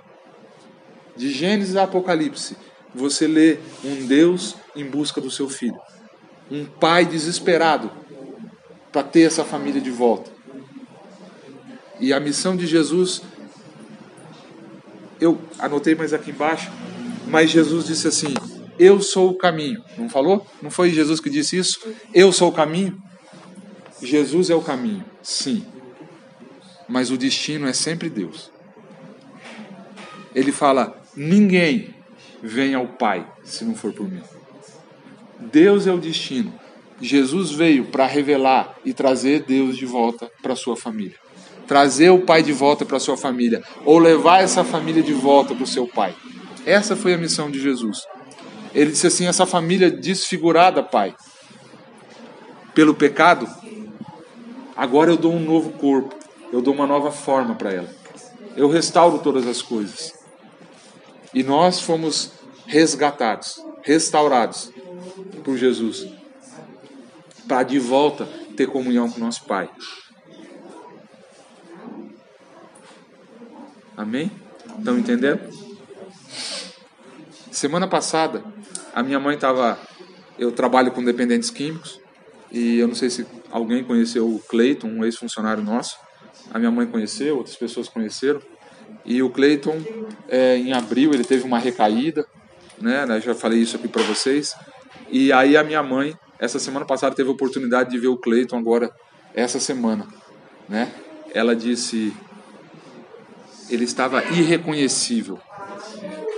De 1.17 1.31
Gênesis 1.31 1.75
a 1.75 1.83
Apocalipse, 1.83 2.55
você 2.93 3.27
lê 3.27 3.57
um 3.83 4.05
Deus 4.05 4.55
em 4.75 4.85
busca 4.85 5.19
do 5.19 5.31
seu 5.31 5.49
filho. 5.49 5.79
Um 6.51 6.65
pai 6.65 7.07
desesperado 7.07 7.91
para 8.91 9.01
ter 9.01 9.21
essa 9.21 9.43
família 9.43 9.81
de 9.81 9.89
volta. 9.89 10.31
E 11.99 12.13
a 12.13 12.19
missão 12.19 12.55
de 12.55 12.67
Jesus, 12.67 13.23
eu 15.19 15.41
anotei 15.57 15.95
mais 15.95 16.13
aqui 16.13 16.29
embaixo, 16.29 16.71
Mas 17.29 17.49
Jesus 17.49 17.85
disse 17.85 18.07
assim: 18.07 18.33
Eu 18.77 19.01
sou 19.01 19.29
o 19.29 19.37
caminho. 19.37 19.83
Não 19.97 20.09
falou? 20.09 20.45
Não 20.61 20.71
foi 20.71 20.89
Jesus 20.89 21.19
que 21.19 21.29
disse 21.29 21.57
isso? 21.57 21.79
Eu 22.13 22.31
sou 22.31 22.49
o 22.49 22.53
caminho? 22.53 23.01
Jesus 24.01 24.49
é 24.49 24.55
o 24.55 24.61
caminho, 24.61 25.03
sim. 25.21 25.65
Mas 26.87 27.11
o 27.11 27.17
destino 27.17 27.67
é 27.67 27.73
sempre 27.73 28.09
Deus. 28.09 28.51
Ele 30.33 30.51
fala: 30.51 31.01
Ninguém 31.15 31.93
vem 32.41 32.73
ao 32.73 32.87
Pai 32.87 33.27
se 33.43 33.63
não 33.63 33.75
for 33.75 33.93
por 33.93 34.09
mim. 34.09 34.21
Deus 35.39 35.87
é 35.87 35.91
o 35.91 35.97
destino. 35.97 36.53
Jesus 37.01 37.51
veio 37.51 37.85
para 37.85 38.05
revelar 38.05 38.75
e 38.83 38.93
trazer 38.93 39.43
Deus 39.43 39.77
de 39.77 39.85
volta 39.85 40.29
para 40.41 40.55
sua 40.55 40.75
família. 40.75 41.15
Trazer 41.65 42.09
o 42.09 42.21
pai 42.21 42.43
de 42.43 42.51
volta 42.51 42.83
para 42.83 42.99
sua 42.99 43.15
família, 43.15 43.63
ou 43.85 43.99
levar 43.99 44.41
essa 44.41 44.63
família 44.63 45.03
de 45.03 45.13
volta 45.13 45.53
para 45.53 45.63
o 45.63 45.67
seu 45.67 45.87
pai. 45.87 46.15
Essa 46.65 46.95
foi 46.95 47.13
a 47.13 47.17
missão 47.17 47.49
de 47.49 47.59
Jesus. 47.59 48.03
Ele 48.73 48.91
disse 48.91 49.07
assim: 49.07 49.27
essa 49.27 49.45
família 49.45 49.89
desfigurada, 49.89 50.83
pai, 50.83 51.15
pelo 52.73 52.93
pecado, 52.93 53.47
agora 54.75 55.11
eu 55.11 55.17
dou 55.17 55.33
um 55.33 55.39
novo 55.39 55.71
corpo, 55.71 56.15
eu 56.51 56.61
dou 56.61 56.73
uma 56.73 56.87
nova 56.87 57.11
forma 57.11 57.55
para 57.55 57.73
ela. 57.73 57.89
Eu 58.55 58.69
restauro 58.69 59.19
todas 59.19 59.47
as 59.47 59.61
coisas. 59.61 60.13
E 61.33 61.43
nós 61.43 61.79
fomos 61.79 62.31
resgatados, 62.65 63.63
restaurados 63.83 64.71
por 65.43 65.57
Jesus, 65.57 66.07
para 67.47 67.63
de 67.63 67.79
volta 67.79 68.25
ter 68.55 68.67
comunhão 68.67 69.09
com 69.09 69.19
nosso 69.19 69.45
Pai. 69.45 69.69
Amém? 73.95 74.31
Estão 74.77 74.97
entendendo? 74.97 75.68
Semana 77.59 77.89
passada, 77.89 78.41
a 78.95 79.03
minha 79.03 79.19
mãe 79.19 79.35
estava. 79.35 79.77
Eu 80.37 80.49
trabalho 80.49 80.93
com 80.93 81.03
dependentes 81.03 81.49
químicos 81.49 81.99
e 82.49 82.79
eu 82.79 82.87
não 82.87 82.95
sei 82.95 83.09
se 83.09 83.27
alguém 83.51 83.83
conheceu 83.83 84.33
o 84.33 84.39
Cleiton, 84.39 84.87
um 84.87 85.03
ex-funcionário 85.03 85.61
nosso. 85.61 85.97
A 86.53 86.57
minha 86.57 86.71
mãe 86.71 86.87
conheceu, 86.87 87.35
outras 87.35 87.57
pessoas 87.57 87.89
conheceram. 87.89 88.41
E 89.03 89.21
o 89.21 89.29
Cleiton, 89.29 89.77
é, 90.29 90.55
em 90.55 90.71
abril, 90.71 91.13
ele 91.13 91.25
teve 91.25 91.43
uma 91.43 91.59
recaída, 91.59 92.25
né? 92.79 93.05
Eu 93.09 93.19
já 93.19 93.35
falei 93.35 93.59
isso 93.59 93.75
aqui 93.75 93.89
para 93.89 94.03
vocês. 94.03 94.55
E 95.11 95.33
aí 95.33 95.57
a 95.57 95.63
minha 95.63 95.83
mãe, 95.83 96.17
essa 96.39 96.59
semana 96.59 96.85
passada, 96.85 97.13
teve 97.13 97.27
a 97.27 97.33
oportunidade 97.33 97.89
de 97.89 97.99
ver 97.99 98.07
o 98.07 98.15
Cleiton 98.15 98.57
agora, 98.57 98.89
essa 99.33 99.59
semana, 99.59 100.07
né? 100.69 100.93
Ela 101.33 101.53
disse, 101.53 102.13
ele 103.69 103.83
estava 103.83 104.23
irreconhecível, 104.31 105.37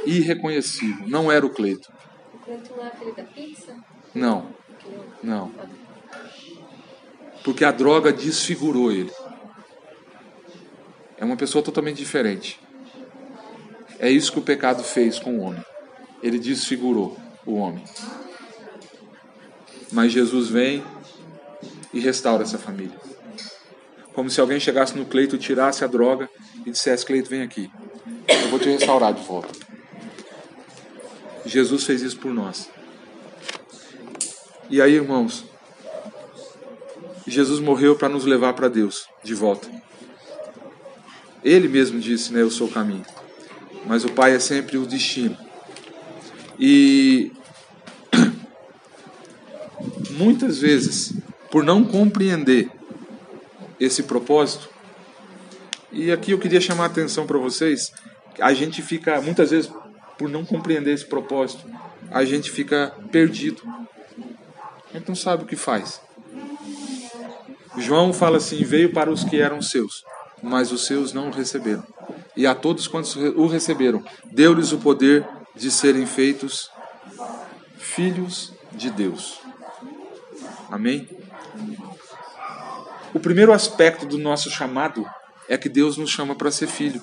irreconhecível. 0.06 1.08
Não 1.08 1.32
era 1.32 1.46
o 1.46 1.50
Cleiton. 1.50 1.92
O 2.34 2.38
Cleiton 2.40 2.76
não 2.76 2.84
é 2.84 2.88
aquele 2.88 3.12
da 3.12 3.24
pizza? 3.24 3.76
Não, 4.14 4.48
não. 5.24 5.52
Porque 7.44 7.66
a 7.66 7.72
droga 7.72 8.12
desfigurou 8.12 8.92
ele. 8.92 9.12
É 11.18 11.26
uma 11.26 11.38
pessoa 11.38 11.64
totalmente 11.64 11.98
diferente. 11.98 12.60
É 14.00 14.10
isso 14.10 14.32
que 14.32 14.40
o 14.40 14.44
pecado 14.44 14.84
fez 14.84 15.20
com 15.20 15.38
o 15.38 15.42
homem. 15.42 15.64
Ele 16.24 16.40
desfigurou 16.40 17.18
o 17.46 17.56
homem. 17.56 17.84
Mas 19.92 20.12
Jesus 20.12 20.50
vem 20.50 20.84
e 21.94 22.00
restaura 22.00 22.44
essa 22.44 22.58
família. 22.58 22.98
Como 24.14 24.30
se 24.30 24.42
alguém 24.42 24.60
chegasse 24.60 24.98
no 24.98 25.06
Cleito, 25.06 25.38
tirasse 25.38 25.84
a 25.84 25.88
droga 25.88 26.30
e 26.66 26.72
dissesse: 26.72 27.06
Cleito, 27.06 27.30
vem 27.30 27.42
aqui. 27.42 27.70
Eu 28.28 28.50
vou 28.50 28.60
te 28.60 28.70
restaurar 28.70 29.14
de 29.14 29.24
volta. 29.24 29.50
Jesus 31.46 31.84
fez 31.84 32.02
isso 32.02 32.18
por 32.18 32.34
nós. 32.34 32.70
E 34.70 34.82
aí, 34.82 34.94
irmãos, 34.94 35.46
Jesus 37.28 37.60
morreu 37.60 37.96
para 37.96 38.10
nos 38.10 38.26
levar 38.26 38.54
para 38.54 38.68
Deus 38.68 39.08
de 39.24 39.34
volta. 39.34 39.70
Ele 41.44 41.68
mesmo 41.68 42.00
disse, 42.00 42.32
né, 42.32 42.42
eu 42.42 42.52
sou 42.52 42.68
o 42.68 42.72
caminho. 42.72 43.06
Mas 43.86 44.06
o 44.06 44.12
Pai 44.12 44.36
é 44.36 44.40
sempre 44.40 44.78
o 44.78 44.86
destino. 44.86 45.38
E 46.60 47.32
muitas 50.12 50.60
vezes, 50.60 51.14
por 51.50 51.64
não 51.64 51.84
compreender 51.84 52.70
esse 53.80 54.04
propósito, 54.04 54.70
e 55.92 56.12
aqui 56.12 56.32
eu 56.32 56.40
queria 56.40 56.62
chamar 56.62 56.84
a 56.84 56.88
atenção 56.88 57.26
para 57.26 57.38
vocês, 57.38 57.92
a 58.40 58.54
gente 58.54 58.82
fica, 58.82 59.20
muitas 59.22 59.52
vezes, 59.52 59.72
por 60.22 60.30
não 60.30 60.46
compreender 60.46 60.94
esse 60.94 61.08
propósito, 61.08 61.68
a 62.12 62.24
gente 62.24 62.52
fica 62.52 62.94
perdido. 63.12 63.64
A 64.94 64.98
gente 64.98 65.08
não 65.08 65.16
sabe 65.16 65.44
o 65.44 65.48
que 65.48 65.56
faz. 65.56 66.00
João 67.76 68.14
fala 68.14 68.38
assim: 68.38 68.64
veio 68.64 68.94
para 68.94 69.10
os 69.10 69.24
que 69.24 69.42
eram 69.42 69.64
seus, 69.64 70.04
mas 70.44 70.72
os 70.72 70.86
seus 70.86 71.12
não 71.12 71.30
o 71.30 71.32
receberam. 71.32 71.84
E 72.38 72.46
a 72.46 72.54
todos 72.54 72.88
quantos 72.88 73.16
o 73.16 73.48
receberam, 73.48 74.04
deu-lhes 74.32 74.72
o 74.72 74.78
poder 74.78 75.28
de 75.56 75.72
serem 75.72 76.06
feitos 76.06 76.70
filhos 77.80 78.54
de 78.74 78.92
Deus. 78.92 79.40
Amém? 80.70 81.10
O 83.12 83.20
primeiro 83.20 83.52
aspecto 83.52 84.06
do 84.06 84.20
nosso 84.20 84.52
chamado 84.52 85.04
é 85.50 85.58
que 85.58 85.68
Deus 85.68 85.98
nos 85.98 86.12
chama 86.12 86.36
para 86.36 86.52
ser 86.52 86.68
filho. 86.68 87.02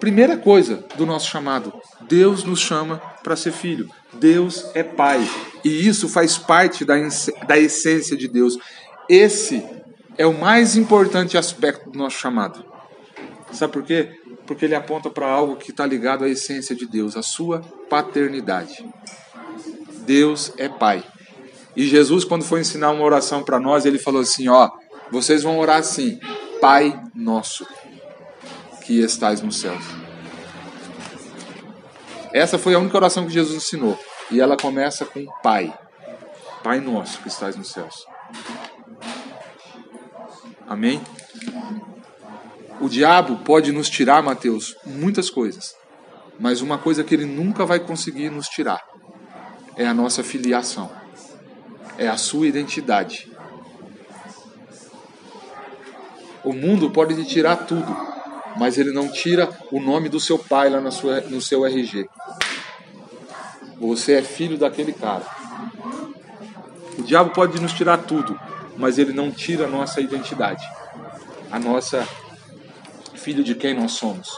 Primeira 0.00 0.36
coisa 0.36 0.84
do 0.96 1.06
nosso 1.06 1.28
chamado, 1.28 1.72
Deus 2.08 2.44
nos 2.44 2.60
chama 2.60 2.98
para 3.22 3.36
ser 3.36 3.52
filho. 3.52 3.88
Deus 4.14 4.70
é 4.74 4.82
Pai. 4.82 5.26
E 5.64 5.86
isso 5.86 6.08
faz 6.08 6.38
parte 6.38 6.84
da, 6.84 6.94
da 7.46 7.58
essência 7.58 8.16
de 8.16 8.28
Deus. 8.28 8.58
Esse 9.08 9.64
é 10.18 10.26
o 10.26 10.38
mais 10.38 10.76
importante 10.76 11.36
aspecto 11.36 11.90
do 11.90 11.98
nosso 11.98 12.18
chamado. 12.18 12.64
Sabe 13.52 13.72
por 13.72 13.82
quê? 13.82 14.10
Porque 14.46 14.64
ele 14.64 14.74
aponta 14.74 15.10
para 15.10 15.26
algo 15.26 15.56
que 15.56 15.70
está 15.70 15.86
ligado 15.86 16.24
à 16.24 16.28
essência 16.28 16.74
de 16.74 16.86
Deus, 16.86 17.16
a 17.16 17.22
sua 17.22 17.60
paternidade. 17.88 18.84
Deus 20.06 20.52
é 20.56 20.68
Pai. 20.68 21.04
E 21.74 21.86
Jesus, 21.86 22.24
quando 22.24 22.44
foi 22.44 22.60
ensinar 22.60 22.90
uma 22.90 23.04
oração 23.04 23.42
para 23.42 23.60
nós, 23.60 23.84
ele 23.84 23.98
falou 23.98 24.22
assim: 24.22 24.48
Ó, 24.48 24.70
vocês 25.10 25.42
vão 25.42 25.58
orar 25.58 25.78
assim, 25.78 26.18
Pai 26.60 26.98
Nosso, 27.14 27.66
que 28.86 29.00
estais 29.00 29.42
nos 29.42 29.58
céus. 29.58 29.84
Essa 32.32 32.56
foi 32.58 32.74
a 32.74 32.78
única 32.78 32.96
oração 32.96 33.26
que 33.26 33.32
Jesus 33.32 33.56
ensinou. 33.56 33.98
E 34.30 34.40
ela 34.40 34.56
começa 34.56 35.04
com 35.04 35.26
Pai. 35.42 35.76
Pai 36.62 36.80
Nosso, 36.80 37.20
que 37.20 37.28
estais 37.28 37.56
nos 37.56 37.70
céus. 37.70 38.06
Amém? 40.68 41.00
O 42.80 42.88
diabo 42.88 43.38
pode 43.38 43.72
nos 43.72 43.88
tirar, 43.88 44.22
Mateus, 44.22 44.76
muitas 44.84 45.30
coisas. 45.30 45.74
Mas 46.38 46.60
uma 46.60 46.78
coisa 46.78 47.02
que 47.02 47.14
ele 47.14 47.24
nunca 47.24 47.64
vai 47.64 47.80
conseguir 47.80 48.30
nos 48.30 48.48
tirar 48.48 48.84
é 49.76 49.86
a 49.86 49.94
nossa 49.94 50.22
filiação. 50.22 50.90
É 51.98 52.06
a 52.06 52.16
sua 52.16 52.46
identidade. 52.46 53.30
O 56.44 56.52
mundo 56.52 56.90
pode 56.90 57.16
te 57.16 57.24
tirar 57.24 57.56
tudo, 57.56 58.15
mas 58.58 58.78
ele 58.78 58.92
não 58.92 59.10
tira 59.10 59.48
o 59.70 59.80
nome 59.80 60.08
do 60.08 60.18
seu 60.18 60.38
pai 60.38 60.68
lá 60.68 60.80
na 60.80 60.90
sua, 60.90 61.20
no 61.22 61.40
seu 61.40 61.64
RG. 61.66 62.08
Você 63.78 64.14
é 64.14 64.22
filho 64.22 64.56
daquele 64.56 64.92
cara. 64.92 65.24
O 66.98 67.02
diabo 67.02 67.30
pode 67.30 67.60
nos 67.60 67.72
tirar 67.72 67.98
tudo, 67.98 68.38
mas 68.76 68.98
ele 68.98 69.12
não 69.12 69.30
tira 69.30 69.66
a 69.66 69.68
nossa 69.68 70.00
identidade, 70.00 70.64
a 71.50 71.58
nossa 71.58 72.06
filho 73.14 73.44
de 73.44 73.54
quem 73.54 73.74
nós 73.74 73.92
somos. 73.92 74.28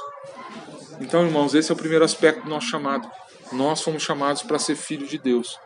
Então, 1.00 1.24
irmãos, 1.24 1.54
esse 1.54 1.70
é 1.70 1.74
o 1.74 1.78
primeiro 1.78 2.04
aspecto 2.04 2.42
do 2.42 2.50
nosso 2.50 2.66
chamado. 2.66 3.09
Nós 3.52 3.81
fomos 3.81 4.02
chamados 4.02 4.42
para 4.42 4.59
ser 4.59 4.74
filhos 4.74 5.09
de 5.09 5.18
Deus. 5.18 5.59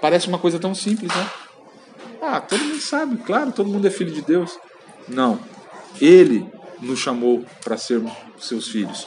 Parece 0.00 0.26
uma 0.26 0.38
coisa 0.38 0.58
tão 0.58 0.74
simples, 0.74 1.14
né? 1.14 1.30
Ah, 2.20 2.40
todo 2.40 2.64
mundo 2.64 2.80
sabe, 2.80 3.16
claro, 3.18 3.52
todo 3.52 3.68
mundo 3.68 3.86
é 3.86 3.90
filho 3.90 4.12
de 4.12 4.22
Deus. 4.22 4.58
Não. 5.08 5.38
Ele 6.00 6.50
nos 6.80 6.98
chamou 6.98 7.44
para 7.64 7.76
sermos 7.76 8.12
seus 8.38 8.68
filhos. 8.68 9.06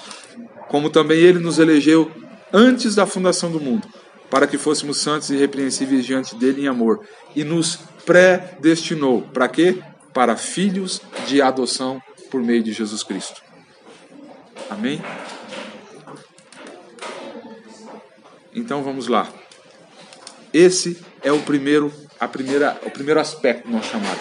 Como 0.69 0.89
também 0.89 1.19
ele 1.19 1.39
nos 1.39 1.59
elegeu 1.59 2.11
antes 2.51 2.95
da 2.95 3.05
fundação 3.05 3.51
do 3.51 3.59
mundo 3.59 3.87
para 4.33 4.47
que 4.47 4.57
fôssemos 4.57 4.97
santos 4.97 5.29
e 5.29 5.35
irrepreensíveis 5.35 6.03
diante 6.03 6.35
dele 6.35 6.63
em 6.63 6.67
amor, 6.67 7.05
e 7.35 7.43
nos 7.43 7.77
predestinou 8.03 9.21
para 9.21 9.47
quê? 9.47 9.77
Para 10.11 10.35
filhos 10.35 10.99
de 11.27 11.39
adoção 11.39 12.01
por 12.31 12.41
meio 12.41 12.63
de 12.63 12.73
Jesus 12.73 13.03
Cristo. 13.03 13.43
Amém? 14.71 14.99
Então 18.55 18.81
vamos 18.81 19.07
lá. 19.07 19.31
Esse 20.51 20.99
é 21.21 21.31
o 21.31 21.39
primeiro, 21.41 21.93
a 22.19 22.27
primeira, 22.27 22.75
o 22.87 22.89
primeiro 22.89 23.19
aspecto 23.19 23.67
do 23.67 23.73
nosso 23.75 23.91
chamado. 23.91 24.19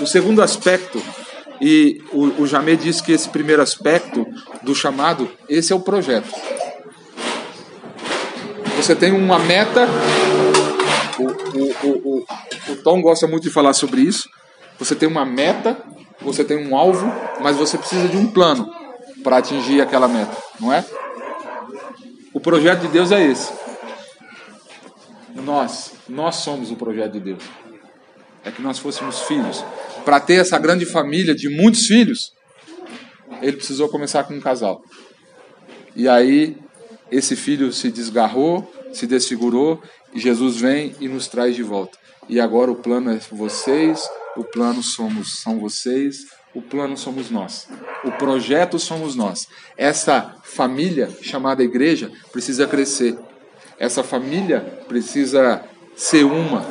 O 0.00 0.06
segundo 0.08 0.42
aspecto, 0.42 1.00
E 1.64 2.02
o, 2.12 2.42
o 2.42 2.46
Jamê 2.46 2.76
disse 2.76 3.00
que 3.00 3.12
esse 3.12 3.28
primeiro 3.28 3.62
aspecto 3.62 4.26
do 4.64 4.74
chamado, 4.74 5.30
esse 5.48 5.72
é 5.72 5.76
o 5.76 5.80
projeto. 5.80 6.28
Você 8.76 8.96
tem 8.96 9.12
uma 9.12 9.38
meta, 9.38 9.86
o, 11.20 11.86
o, 11.86 12.18
o, 12.18 12.26
o 12.72 12.76
Tom 12.82 13.00
gosta 13.00 13.28
muito 13.28 13.44
de 13.44 13.50
falar 13.50 13.74
sobre 13.74 14.00
isso. 14.00 14.28
Você 14.76 14.96
tem 14.96 15.08
uma 15.08 15.24
meta, 15.24 15.80
você 16.20 16.42
tem 16.42 16.56
um 16.66 16.76
alvo, 16.76 17.06
mas 17.40 17.56
você 17.56 17.78
precisa 17.78 18.08
de 18.08 18.16
um 18.16 18.26
plano 18.26 18.68
para 19.22 19.36
atingir 19.36 19.80
aquela 19.80 20.08
meta, 20.08 20.36
não 20.58 20.72
é? 20.72 20.84
O 22.34 22.40
projeto 22.40 22.80
de 22.80 22.88
Deus 22.88 23.12
é 23.12 23.24
esse. 23.24 23.52
Nós, 25.32 25.92
nós 26.08 26.34
somos 26.36 26.72
o 26.72 26.76
projeto 26.76 27.12
de 27.12 27.20
Deus. 27.20 27.44
É 28.44 28.50
que 28.50 28.60
nós 28.60 28.80
fôssemos 28.80 29.20
filhos. 29.20 29.64
Para 30.04 30.20
ter 30.20 30.34
essa 30.34 30.58
grande 30.58 30.84
família 30.84 31.34
de 31.34 31.48
muitos 31.48 31.86
filhos, 31.86 32.32
ele 33.40 33.56
precisou 33.56 33.88
começar 33.88 34.24
com 34.24 34.34
um 34.34 34.40
casal. 34.40 34.82
E 35.94 36.08
aí, 36.08 36.56
esse 37.10 37.36
filho 37.36 37.72
se 37.72 37.90
desgarrou, 37.90 38.72
se 38.92 39.06
desfigurou, 39.06 39.82
e 40.14 40.20
Jesus 40.20 40.56
vem 40.58 40.94
e 41.00 41.08
nos 41.08 41.28
traz 41.28 41.54
de 41.54 41.62
volta. 41.62 41.98
E 42.28 42.40
agora 42.40 42.70
o 42.70 42.76
plano 42.76 43.10
é 43.10 43.18
vocês, 43.30 44.08
o 44.36 44.44
plano 44.44 44.82
somos 44.82 45.40
são 45.40 45.58
vocês, 45.58 46.26
o 46.54 46.62
plano 46.62 46.96
somos 46.96 47.30
nós. 47.30 47.68
O 48.04 48.12
projeto 48.12 48.78
somos 48.78 49.14
nós. 49.14 49.48
Essa 49.76 50.36
família 50.42 51.10
chamada 51.22 51.62
igreja 51.62 52.10
precisa 52.30 52.66
crescer. 52.66 53.18
Essa 53.78 54.02
família 54.02 54.60
precisa 54.86 55.64
ser 55.96 56.24
uma. 56.24 56.66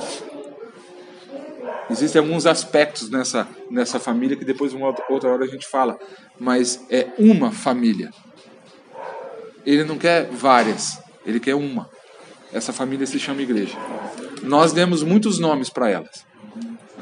Existem 1.92 2.22
alguns 2.22 2.46
aspectos 2.46 3.10
nessa, 3.10 3.46
nessa 3.70 4.00
família 4.00 4.38
que 4.38 4.46
depois, 4.46 4.72
uma 4.74 4.96
outra 5.10 5.30
hora, 5.30 5.44
a 5.44 5.48
gente 5.48 5.68
fala. 5.68 6.00
Mas 6.40 6.86
é 6.90 7.10
uma 7.20 7.52
família. 7.52 8.10
Ele 9.66 9.84
não 9.84 9.98
quer 9.98 10.30
várias, 10.32 10.98
ele 11.26 11.38
quer 11.38 11.54
uma. 11.54 11.90
Essa 12.54 12.72
família 12.72 13.06
se 13.06 13.20
chama 13.20 13.42
igreja. 13.42 13.78
Nós 14.42 14.72
demos 14.72 15.04
muitos 15.04 15.38
nomes 15.38 15.70
para 15.70 15.90
elas. 15.90 16.26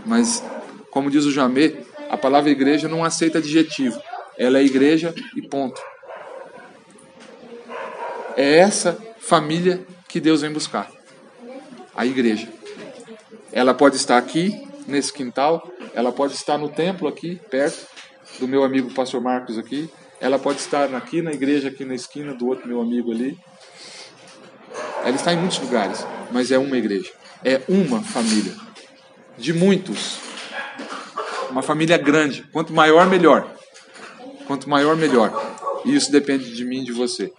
Mas, 0.07 0.43
como 0.89 1.11
diz 1.11 1.23
o 1.23 1.31
Jamê, 1.31 1.77
a 2.09 2.17
palavra 2.17 2.49
igreja 2.49 2.87
não 2.87 3.05
aceita 3.05 3.37
adjetivo. 3.37 4.01
Ela 4.37 4.57
é 4.57 4.63
igreja 4.63 5.13
e 5.35 5.47
ponto. 5.47 5.79
É 8.35 8.57
essa 8.57 8.97
família 9.19 9.85
que 10.07 10.19
Deus 10.19 10.41
vem 10.41 10.51
buscar. 10.51 10.89
A 11.95 12.07
igreja. 12.07 12.49
Ela 13.51 13.73
pode 13.73 13.95
estar 13.95 14.17
aqui, 14.17 14.67
nesse 14.89 15.13
quintal, 15.13 15.67
ela 15.93 16.11
pode 16.11 16.33
estar 16.33 16.57
no 16.57 16.69
templo 16.69 17.07
aqui, 17.07 17.39
perto 17.49 17.87
do 18.39 18.47
meu 18.47 18.63
amigo 18.63 18.93
pastor 18.93 19.21
Marcos 19.21 19.57
aqui, 19.57 19.89
ela 20.19 20.37
pode 20.37 20.59
estar 20.59 20.93
aqui 20.93 21.21
na 21.21 21.31
igreja, 21.31 21.69
aqui 21.69 21.85
na 21.85 21.95
esquina 21.95 22.33
do 22.33 22.47
outro 22.47 22.67
meu 22.67 22.81
amigo 22.81 23.11
ali. 23.11 23.37
Ela 25.03 25.15
está 25.15 25.33
em 25.33 25.37
muitos 25.37 25.59
lugares, 25.59 26.05
mas 26.31 26.51
é 26.51 26.57
uma 26.57 26.77
igreja. 26.77 27.11
É 27.43 27.61
uma 27.69 28.03
família. 28.03 28.53
De 29.37 29.53
muitos. 29.53 30.19
Uma 31.49 31.61
família 31.61 31.97
grande. 31.97 32.43
Quanto 32.51 32.73
maior, 32.73 33.07
melhor. 33.07 33.49
Quanto 34.45 34.69
maior, 34.69 34.97
melhor. 34.97 35.31
E 35.85 35.95
isso 35.95 36.11
depende 36.11 36.53
de 36.53 36.65
mim 36.65 36.81
e 36.81 36.85
de 36.85 36.91
você. 36.91 37.31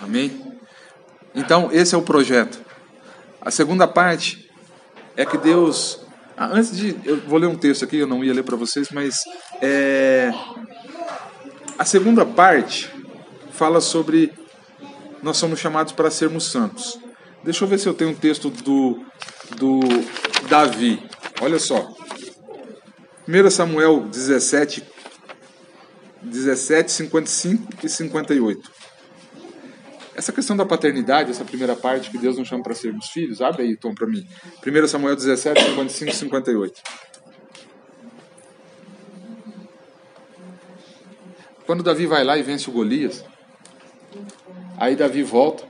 Amém? 0.00 0.54
Então, 1.34 1.68
esse 1.72 1.94
é 1.94 1.98
o 1.98 2.02
projeto. 2.02 2.58
A 3.40 3.50
segunda 3.50 3.86
parte 3.86 4.43
é 5.16 5.24
que 5.24 5.38
Deus. 5.38 6.00
Ah, 6.36 6.50
antes 6.52 6.76
de. 6.76 6.96
Eu 7.04 7.20
vou 7.20 7.38
ler 7.38 7.46
um 7.46 7.56
texto 7.56 7.84
aqui, 7.84 7.98
eu 7.98 8.06
não 8.06 8.24
ia 8.24 8.34
ler 8.34 8.42
para 8.42 8.56
vocês, 8.56 8.88
mas. 8.90 9.22
É, 9.60 10.32
a 11.78 11.84
segunda 11.84 12.24
parte 12.24 12.90
fala 13.52 13.80
sobre. 13.80 14.32
Nós 15.22 15.36
somos 15.36 15.58
chamados 15.58 15.92
para 15.92 16.10
sermos 16.10 16.50
santos. 16.50 16.98
Deixa 17.42 17.64
eu 17.64 17.68
ver 17.68 17.78
se 17.78 17.86
eu 17.86 17.94
tenho 17.94 18.10
um 18.10 18.14
texto 18.14 18.50
do, 18.50 19.04
do 19.56 19.80
Davi. 20.48 21.02
Olha 21.40 21.58
só. 21.58 21.94
1 23.26 23.50
Samuel 23.50 24.00
17, 24.00 24.84
17, 26.22 26.92
55 26.92 27.72
e 27.82 27.88
58. 27.88 28.73
Essa 30.14 30.32
questão 30.32 30.56
da 30.56 30.64
paternidade, 30.64 31.30
essa 31.30 31.44
primeira 31.44 31.74
parte 31.74 32.10
que 32.10 32.18
Deus 32.18 32.38
nos 32.38 32.46
chama 32.46 32.62
para 32.62 32.74
sermos 32.74 33.08
filhos, 33.08 33.40
abre 33.40 33.62
aí, 33.62 33.76
Tom, 33.76 33.94
para 33.94 34.06
mim. 34.06 34.26
1 34.64 34.86
Samuel 34.86 35.16
17, 35.16 35.60
55 35.60 36.10
e 36.10 36.14
58. 36.14 36.82
Quando 41.66 41.82
Davi 41.82 42.06
vai 42.06 42.22
lá 42.22 42.38
e 42.38 42.42
vence 42.42 42.68
o 42.68 42.72
Golias, 42.72 43.24
aí 44.76 44.94
Davi 44.94 45.22
volta 45.22 45.64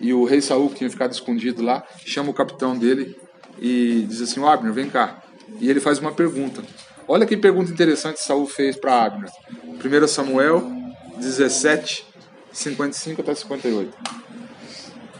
e 0.00 0.12
o 0.12 0.24
rei 0.24 0.40
Saul, 0.40 0.68
que 0.68 0.76
tinha 0.76 0.90
ficado 0.90 1.12
escondido 1.12 1.62
lá, 1.62 1.84
chama 2.04 2.30
o 2.30 2.34
capitão 2.34 2.76
dele 2.76 3.16
e 3.58 4.04
diz 4.08 4.20
assim: 4.20 4.44
Abner, 4.44 4.72
vem 4.72 4.90
cá. 4.90 5.22
E 5.60 5.70
ele 5.70 5.78
faz 5.80 6.00
uma 6.00 6.12
pergunta. 6.12 6.62
Olha 7.06 7.24
que 7.24 7.36
pergunta 7.36 7.70
interessante 7.70 8.20
Saul 8.20 8.46
fez 8.46 8.76
para 8.76 9.04
Abner. 9.04 9.30
1 9.84 10.08
Samuel 10.08 10.70
17, 11.18 12.11
55 12.52 13.20
até 13.22 13.34
58. 13.34 13.96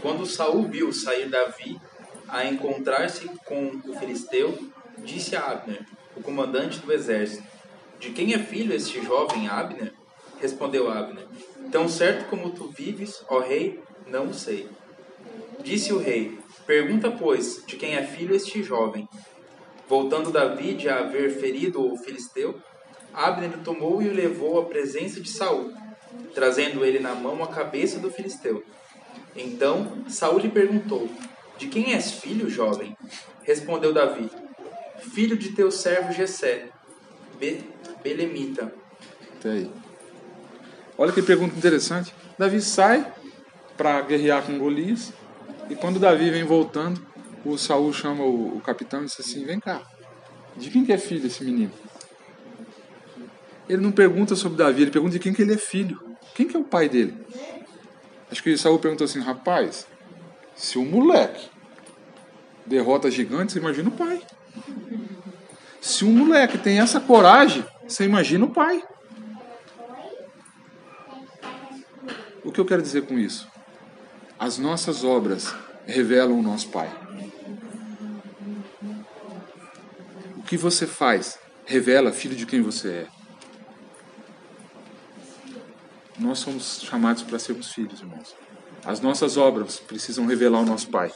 Quando 0.01 0.27
Saul 0.27 0.68
viu 0.68 0.92
sair 0.92 1.29
Davi 1.29 1.81
a 2.29 2.45
encontrar-se 2.45 3.29
com 3.45 3.81
o 3.87 3.95
filisteu, 3.99 4.59
disse 4.99 5.35
a 5.35 5.51
Abner, 5.51 5.87
o 6.16 6.23
comandante 6.23 6.81
do 6.81 6.92
exército: 6.92 7.45
De 7.99 8.11
quem 8.11 8.35
é 8.35 8.38
filho 8.38 8.75
este 8.75 9.03
jovem 9.03 9.49
Abner? 9.49 9.92
Respondeu 10.40 10.90
Abner: 10.90 11.27
Tão 11.71 11.88
certo 11.88 12.29
como 12.29 12.51
tu 12.51 12.68
vives, 12.68 13.25
ó 13.29 13.38
rei, 13.38 13.81
não 14.07 14.33
sei. 14.33 14.68
Disse 15.62 15.92
o 15.92 15.99
rei: 15.99 16.38
Pergunta, 16.66 17.11
pois, 17.11 17.64
de 17.66 17.77
quem 17.77 17.95
é 17.95 18.03
filho 18.03 18.35
este 18.35 18.62
jovem. 18.62 19.09
Voltando 19.88 20.31
Davi 20.31 20.75
de 20.75 20.88
haver 20.88 21.31
ferido 21.38 21.92
o 21.92 21.97
filisteu, 21.97 22.61
Abner 23.12 23.59
o 23.59 23.62
tomou 23.62 24.03
e 24.03 24.09
o 24.09 24.14
levou 24.14 24.59
à 24.59 24.64
presença 24.64 25.21
de 25.21 25.29
Saul, 25.29 25.73
trazendo 26.35 26.85
ele 26.85 26.98
na 26.98 27.14
mão 27.14 27.42
a 27.42 27.48
cabeça 27.48 27.98
do 27.98 28.11
filisteu. 28.11 28.64
Então 29.37 30.05
Saul 30.09 30.38
lhe 30.38 30.48
perguntou: 30.48 31.09
De 31.59 31.68
quem 31.68 31.94
és 31.94 32.12
filho, 32.12 32.48
jovem? 32.48 32.96
Respondeu 33.42 33.92
Davi: 33.92 34.31
Filho 35.12 35.37
de 35.37 35.51
teu 35.53 35.70
servo 35.70 36.12
Jessé, 36.12 36.68
Be 37.38 37.64
Belemita. 38.03 38.72
Até 39.38 39.51
aí. 39.51 39.70
Olha 40.96 41.12
que 41.12 41.22
pergunta 41.22 41.57
interessante. 41.57 42.14
Davi 42.38 42.61
sai 42.61 43.12
para 43.77 44.01
guerrear 44.03 44.44
com 44.44 44.59
Golias 44.59 45.12
e 45.68 45.75
quando 45.75 45.98
Davi 45.98 46.31
vem 46.31 46.44
voltando, 46.44 47.01
o 47.44 47.57
Saul 47.57 47.92
chama 47.92 48.25
o, 48.25 48.61
capitão 48.61 49.03
e 49.03 49.07
diz 49.07 49.18
assim: 49.18 49.44
Vem 49.44 49.59
cá, 49.59 49.83
de 50.57 50.70
quem 50.70 50.85
que 50.85 50.92
é 50.92 50.98
filho 50.98 51.27
esse 51.27 51.42
menino? 51.42 51.72
Ele 53.73 53.81
não 53.81 53.91
pergunta 53.91 54.37
sobre 54.37 54.59
Davi, 54.59 54.83
ele 54.83 54.91
pergunta 54.91 55.15
de 55.15 55.19
quem 55.19 55.33
que 55.33 55.41
ele 55.41 55.55
é 55.55 55.57
filho. 55.57 55.99
Quem 56.35 56.47
que 56.47 56.55
é 56.55 56.61
o 56.61 56.65
pai 56.65 56.91
dele? 56.91 57.15
Acho 58.31 58.43
que 58.43 58.55
Saul 58.55 58.79
perguntou 58.79 59.07
assim: 59.07 59.19
Rapaz, 59.19 59.87
se 60.55 60.77
o 60.77 60.85
moleque 60.85 61.49
derrota 62.67 63.11
gigantes, 63.11 63.57
imagina 63.57 63.89
o 63.89 63.93
pai. 63.93 64.21
Se 65.81 66.05
um 66.05 66.13
moleque 66.13 66.59
tem 66.59 66.81
essa 66.81 67.01
coragem, 67.01 67.65
você 67.89 68.05
imagina 68.05 68.45
o 68.45 68.51
pai. 68.51 68.85
O 72.45 72.53
que 72.53 72.61
eu 72.61 72.67
quero 72.67 72.83
dizer 72.83 73.07
com 73.07 73.19
isso? 73.19 73.49
As 74.39 74.59
nossas 74.59 75.03
obras 75.03 75.55
revelam 75.87 76.39
o 76.39 76.43
nosso 76.43 76.69
Pai. 76.69 76.93
O 80.37 80.43
que 80.43 80.59
você 80.59 80.87
faz 80.87 81.39
revela, 81.65 82.13
filho, 82.13 82.37
de 82.37 82.45
quem 82.45 82.61
você 82.61 82.89
é. 82.91 83.22
Nós 86.18 86.38
somos 86.38 86.83
chamados 86.83 87.22
para 87.22 87.38
sermos 87.38 87.72
filhos, 87.72 88.01
irmãos. 88.01 88.35
As 88.85 89.01
nossas 89.01 89.37
obras 89.37 89.79
precisam 89.79 90.27
revelar 90.27 90.61
o 90.61 90.66
nosso 90.66 90.88
Pai. 90.88 91.12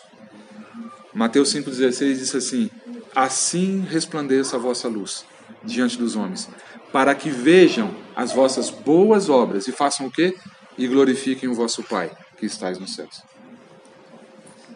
Mateus 1.13 1.53
5,16 1.55 2.15
diz 2.17 2.35
assim: 2.35 2.71
Assim 3.15 3.81
resplandeça 3.81 4.57
a 4.57 4.59
vossa 4.59 4.89
luz 4.89 5.25
diante 5.65 5.99
dos 5.99 6.17
homens, 6.17 6.49
para 6.93 7.15
que 7.15 7.31
vejam 7.31 7.95
as 8.15 8.33
vossas 8.33 8.71
boas 8.71 9.29
obras 9.29 9.67
e 9.67 9.73
façam 9.73 10.07
o 10.07 10.11
quê? 10.11 10.37
E 10.79 10.87
glorifiquem 10.87 11.49
o 11.49 11.55
vosso 11.55 11.83
Pai 11.83 12.11
que 12.37 12.47
estais 12.47 12.79
nos 12.79 12.95
céus. 12.95 13.23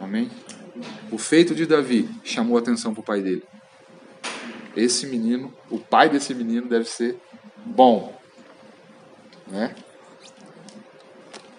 Amém? 0.01 0.31
O 1.11 1.19
feito 1.19 1.55
de 1.55 1.67
Davi 1.67 2.09
chamou 2.25 2.57
a 2.57 2.61
atenção 2.61 2.95
para 2.95 3.01
o 3.01 3.05
pai 3.05 3.21
dele. 3.21 3.43
Esse 4.77 5.07
menino, 5.07 5.53
o 5.69 5.79
pai 5.79 6.09
desse 6.09 6.35
menino 6.35 6.69
deve 6.69 6.87
ser 6.87 7.21
bom. 7.67 8.19
Né? 9.47 9.75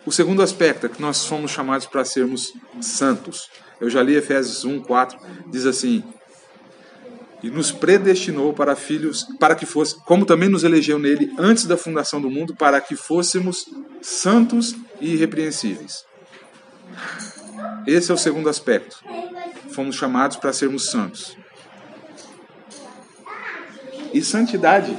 O 0.06 0.12
segundo 0.12 0.42
aspecto 0.42 0.86
é 0.86 0.90
que 0.90 1.02
nós 1.02 1.18
somos 1.18 1.52
chamados 1.52 1.86
para 1.86 2.04
sermos 2.04 2.54
santos. 2.80 3.50
Eu 3.80 3.90
já 3.90 4.02
li 4.02 4.16
Efésios 4.16 4.66
1, 4.66 4.82
4, 4.82 5.18
diz 5.48 5.66
assim: 5.66 6.04
e 7.44 7.50
nos 7.50 7.72
predestinou 7.72 8.54
para 8.54 8.76
filhos, 8.76 9.26
para 9.40 9.56
que 9.56 9.66
fosse, 9.66 9.96
como 10.06 10.26
também 10.26 10.48
nos 10.48 10.64
elegeu 10.64 11.00
nele 11.00 11.34
antes 11.38 11.66
da 11.66 11.76
fundação 11.76 12.22
do 12.22 12.30
mundo, 12.30 12.56
para 12.56 12.80
que 12.80 12.96
fôssemos 12.96 13.66
santos 14.02 14.76
e 15.00 15.14
irrepreensíveis. 15.14 16.06
Esse 17.88 18.12
é 18.12 18.14
o 18.14 18.18
segundo 18.18 18.50
aspecto. 18.50 19.04
Fomos 19.72 19.96
chamados 19.96 20.38
para 20.38 20.54
sermos 20.54 20.92
santos. 20.92 21.36
E 24.14 24.22
santidade, 24.22 24.96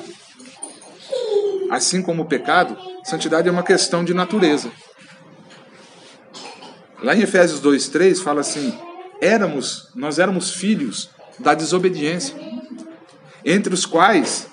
assim 1.70 2.02
como 2.02 2.22
o 2.22 2.26
pecado, 2.26 2.76
santidade 3.04 3.48
é 3.48 3.52
uma 3.52 3.62
questão 3.62 4.04
de 4.04 4.14
natureza. 4.14 4.72
Lá 7.02 7.16
em 7.16 7.22
Efésios 7.22 7.60
2:3 7.60 8.22
fala 8.22 8.40
assim: 8.40 8.72
éramos, 9.20 9.88
nós 9.94 10.18
éramos 10.18 10.50
filhos 10.50 11.08
da 11.38 11.54
desobediência, 11.54 12.34
entre 13.44 13.72
os 13.72 13.86
quais 13.86 14.48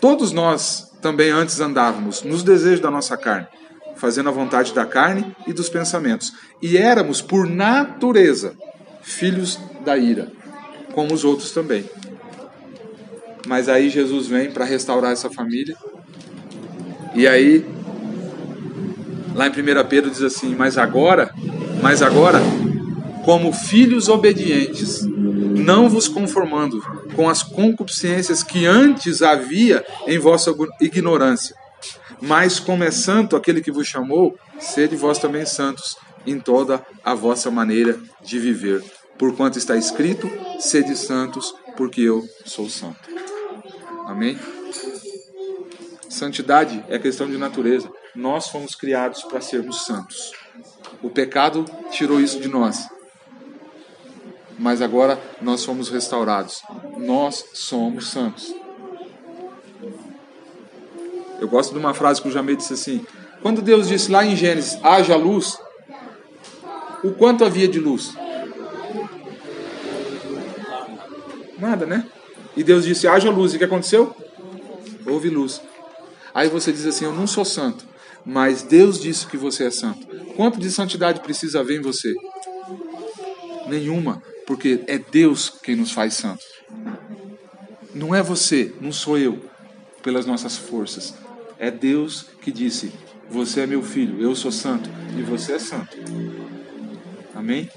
todos 0.00 0.32
nós 0.32 0.90
também 1.00 1.30
antes 1.30 1.60
andávamos 1.60 2.22
nos 2.22 2.42
desejos 2.42 2.80
da 2.80 2.90
nossa 2.90 3.16
carne, 3.16 3.46
fazendo 3.96 4.28
a 4.28 4.32
vontade 4.32 4.72
da 4.72 4.86
carne 4.86 5.36
e 5.46 5.52
dos 5.52 5.68
pensamentos, 5.68 6.32
e 6.60 6.76
éramos 6.78 7.20
por 7.20 7.46
natureza 7.46 8.54
filhos 9.02 9.58
da 9.84 9.96
ira, 9.96 10.32
como 10.94 11.12
os 11.12 11.24
outros 11.24 11.50
também. 11.52 11.84
Mas 13.46 13.68
aí 13.68 13.90
Jesus 13.90 14.26
vem 14.26 14.50
para 14.50 14.64
restaurar 14.64 15.12
essa 15.12 15.28
família. 15.28 15.76
E 17.14 17.26
aí 17.26 17.66
lá 19.34 19.48
em 19.48 19.50
1 19.50 19.54
Pedro 19.88 20.10
diz 20.10 20.22
assim: 20.22 20.54
"Mas 20.54 20.78
agora, 20.78 21.34
mas 21.82 22.00
agora 22.00 22.40
como 23.24 23.52
filhos 23.52 24.08
obedientes, 24.08 25.02
não 25.04 25.88
vos 25.88 26.08
conformando 26.08 26.80
com 27.14 27.28
as 27.28 27.42
concupiscências 27.42 28.42
que 28.42 28.66
antes 28.66 29.22
havia 29.22 29.84
em 30.06 30.18
vossa 30.18 30.52
ignorância. 30.80 31.54
Mas 32.20 32.58
como 32.58 32.84
é 32.84 32.90
santo 32.90 33.36
aquele 33.36 33.60
que 33.60 33.70
vos 33.70 33.86
chamou, 33.86 34.36
sede 34.58 34.96
vós 34.96 35.18
também 35.18 35.46
santos 35.46 35.96
em 36.26 36.38
toda 36.38 36.84
a 37.04 37.14
vossa 37.14 37.50
maneira 37.50 37.98
de 38.22 38.38
viver. 38.38 38.82
Porquanto 39.18 39.58
está 39.58 39.76
escrito: 39.76 40.30
sede 40.58 40.96
santos, 40.96 41.54
porque 41.76 42.00
eu 42.00 42.24
sou 42.44 42.68
santo. 42.68 43.08
Amém? 44.06 44.38
Santidade 46.08 46.84
é 46.88 46.98
questão 46.98 47.28
de 47.28 47.38
natureza. 47.38 47.90
Nós 48.14 48.48
fomos 48.48 48.74
criados 48.74 49.22
para 49.22 49.40
sermos 49.40 49.86
santos. 49.86 50.41
O 51.00 51.08
pecado 51.08 51.64
tirou 51.90 52.20
isso 52.20 52.40
de 52.40 52.48
nós 52.48 52.88
mas 54.62 54.80
agora 54.80 55.20
nós 55.40 55.60
somos 55.60 55.90
restaurados. 55.90 56.62
Nós 56.96 57.44
somos 57.52 58.08
santos. 58.08 58.54
Eu 61.40 61.48
gosto 61.48 61.72
de 61.72 61.80
uma 61.80 61.92
frase 61.92 62.22
que 62.22 62.28
o 62.28 62.30
Jamei 62.30 62.54
disse 62.54 62.74
assim: 62.74 63.04
quando 63.42 63.60
Deus 63.60 63.88
disse 63.88 64.10
lá 64.10 64.24
em 64.24 64.36
Gênesis, 64.36 64.78
haja 64.84 65.16
luz, 65.16 65.58
o 67.02 67.10
quanto 67.10 67.44
havia 67.44 67.66
de 67.66 67.80
luz? 67.80 68.14
Nada, 71.58 71.84
né? 71.84 72.06
E 72.56 72.62
Deus 72.62 72.84
disse, 72.84 73.08
haja 73.08 73.30
luz. 73.30 73.52
E 73.52 73.56
o 73.56 73.58
que 73.58 73.64
aconteceu? 73.64 74.14
Houve 75.04 75.28
luz. 75.28 75.60
Aí 76.32 76.48
você 76.48 76.70
diz 76.70 76.86
assim: 76.86 77.04
Eu 77.04 77.12
não 77.12 77.26
sou 77.26 77.44
santo, 77.44 77.84
mas 78.24 78.62
Deus 78.62 79.00
disse 79.00 79.26
que 79.26 79.36
você 79.36 79.64
é 79.64 79.70
santo. 79.70 80.06
Quanto 80.36 80.58
de 80.58 80.70
santidade 80.70 81.20
precisa 81.20 81.60
haver 81.60 81.78
em 81.78 81.82
você? 81.82 82.14
Nenhuma 83.68 84.22
porque 84.46 84.84
é 84.86 84.98
Deus 84.98 85.50
quem 85.62 85.76
nos 85.76 85.92
faz 85.92 86.14
santos. 86.14 86.44
Não 87.94 88.14
é 88.14 88.22
você, 88.22 88.74
não 88.80 88.92
sou 88.92 89.18
eu, 89.18 89.42
pelas 90.02 90.26
nossas 90.26 90.56
forças. 90.56 91.14
É 91.58 91.70
Deus 91.70 92.26
que 92.40 92.50
disse: 92.50 92.92
Você 93.30 93.60
é 93.60 93.66
meu 93.66 93.82
filho, 93.82 94.20
eu 94.20 94.34
sou 94.34 94.50
santo 94.50 94.90
e 95.18 95.22
você 95.22 95.54
é 95.54 95.58
santo. 95.58 95.96
Amém? 97.34 97.70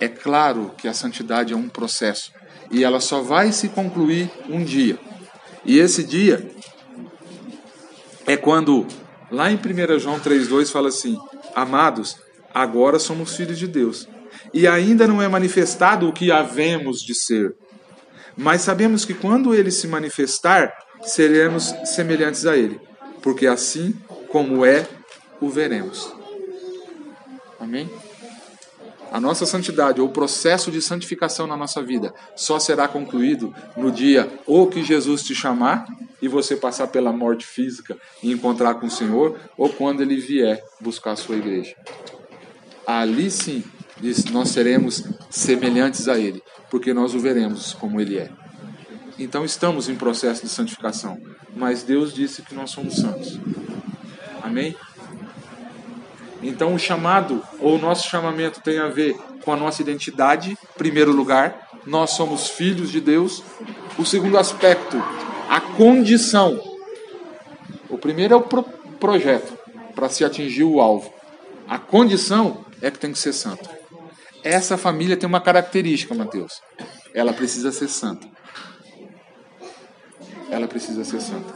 É 0.00 0.08
claro 0.08 0.74
que 0.76 0.88
a 0.88 0.94
santidade 0.94 1.52
é 1.52 1.56
um 1.56 1.68
processo 1.68 2.32
e 2.70 2.82
ela 2.82 3.00
só 3.00 3.22
vai 3.22 3.52
se 3.52 3.68
concluir 3.68 4.30
um 4.48 4.64
dia. 4.64 4.98
E 5.64 5.78
esse 5.78 6.04
dia 6.04 6.50
é 8.26 8.36
quando, 8.36 8.86
lá 9.34 9.50
em 9.50 9.56
1 9.56 9.98
João 9.98 10.18
3,2 10.18 10.70
fala 10.70 10.88
assim: 10.88 11.18
Amados, 11.54 12.16
agora 12.54 12.98
somos 12.98 13.36
filhos 13.36 13.58
de 13.58 13.66
Deus 13.66 14.08
e 14.52 14.66
ainda 14.66 15.06
não 15.06 15.20
é 15.20 15.28
manifestado 15.28 16.08
o 16.08 16.12
que 16.12 16.30
havemos 16.30 17.02
de 17.02 17.14
ser. 17.14 17.54
Mas 18.36 18.62
sabemos 18.62 19.04
que 19.04 19.14
quando 19.14 19.54
ele 19.54 19.70
se 19.70 19.86
manifestar, 19.86 20.72
seremos 21.02 21.74
semelhantes 21.84 22.46
a 22.46 22.56
ele, 22.56 22.80
porque 23.22 23.46
assim 23.46 23.92
como 24.28 24.64
é, 24.64 24.86
o 25.40 25.48
veremos. 25.48 26.12
Amém? 27.60 27.88
A 29.14 29.20
nossa 29.20 29.46
santidade, 29.46 30.00
ou 30.00 30.08
o 30.08 30.10
processo 30.10 30.72
de 30.72 30.82
santificação 30.82 31.46
na 31.46 31.56
nossa 31.56 31.80
vida, 31.80 32.12
só 32.34 32.58
será 32.58 32.88
concluído 32.88 33.54
no 33.76 33.92
dia 33.92 34.28
ou 34.44 34.66
que 34.66 34.82
Jesus 34.82 35.22
te 35.22 35.36
chamar 35.36 35.86
e 36.20 36.26
você 36.26 36.56
passar 36.56 36.88
pela 36.88 37.12
morte 37.12 37.46
física 37.46 37.96
e 38.20 38.32
encontrar 38.32 38.74
com 38.74 38.86
o 38.86 38.90
Senhor, 38.90 39.38
ou 39.56 39.68
quando 39.68 40.02
ele 40.02 40.16
vier 40.16 40.60
buscar 40.80 41.12
a 41.12 41.16
sua 41.16 41.36
igreja. 41.36 41.76
Ali 42.84 43.30
sim 43.30 43.62
Nós 44.32 44.48
seremos 44.48 45.04
semelhantes 45.30 46.08
a 46.08 46.18
Ele, 46.18 46.42
porque 46.68 46.92
nós 46.92 47.14
o 47.14 47.20
veremos 47.20 47.72
como 47.72 48.00
Ele 48.00 48.18
é. 48.18 48.32
Então 49.16 49.44
estamos 49.44 49.88
em 49.88 49.94
processo 49.94 50.42
de 50.42 50.48
santificação, 50.48 51.16
mas 51.54 51.84
Deus 51.84 52.12
disse 52.12 52.42
que 52.42 52.52
nós 52.52 52.72
somos 52.72 52.96
santos. 52.96 53.38
Amém? 54.42 54.74
Então 56.44 56.74
o 56.74 56.78
chamado 56.78 57.42
ou 57.58 57.76
o 57.76 57.78
nosso 57.78 58.06
chamamento 58.06 58.60
tem 58.60 58.78
a 58.78 58.88
ver 58.88 59.16
com 59.42 59.50
a 59.50 59.56
nossa 59.56 59.80
identidade, 59.80 60.58
primeiro 60.76 61.10
lugar, 61.10 61.70
nós 61.86 62.10
somos 62.10 62.48
filhos 62.48 62.90
de 62.90 63.00
Deus. 63.00 63.42
O 63.98 64.04
segundo 64.04 64.36
aspecto, 64.36 65.02
a 65.48 65.58
condição. 65.58 66.60
O 67.88 67.96
primeiro 67.96 68.34
é 68.34 68.36
o 68.36 68.42
pro 68.42 68.62
projeto 68.62 69.58
para 69.94 70.10
se 70.10 70.22
atingir 70.22 70.64
o 70.64 70.82
alvo. 70.82 71.12
A 71.66 71.78
condição 71.78 72.62
é 72.82 72.90
que 72.90 72.98
tem 72.98 73.10
que 73.10 73.18
ser 73.18 73.32
santo. 73.32 73.66
Essa 74.42 74.76
família 74.76 75.16
tem 75.16 75.26
uma 75.26 75.40
característica, 75.40 76.14
Mateus. 76.14 76.60
Ela 77.14 77.32
precisa 77.32 77.72
ser 77.72 77.88
santa. 77.88 78.28
Ela 80.50 80.68
precisa 80.68 81.04
ser 81.04 81.22
santa. 81.22 81.54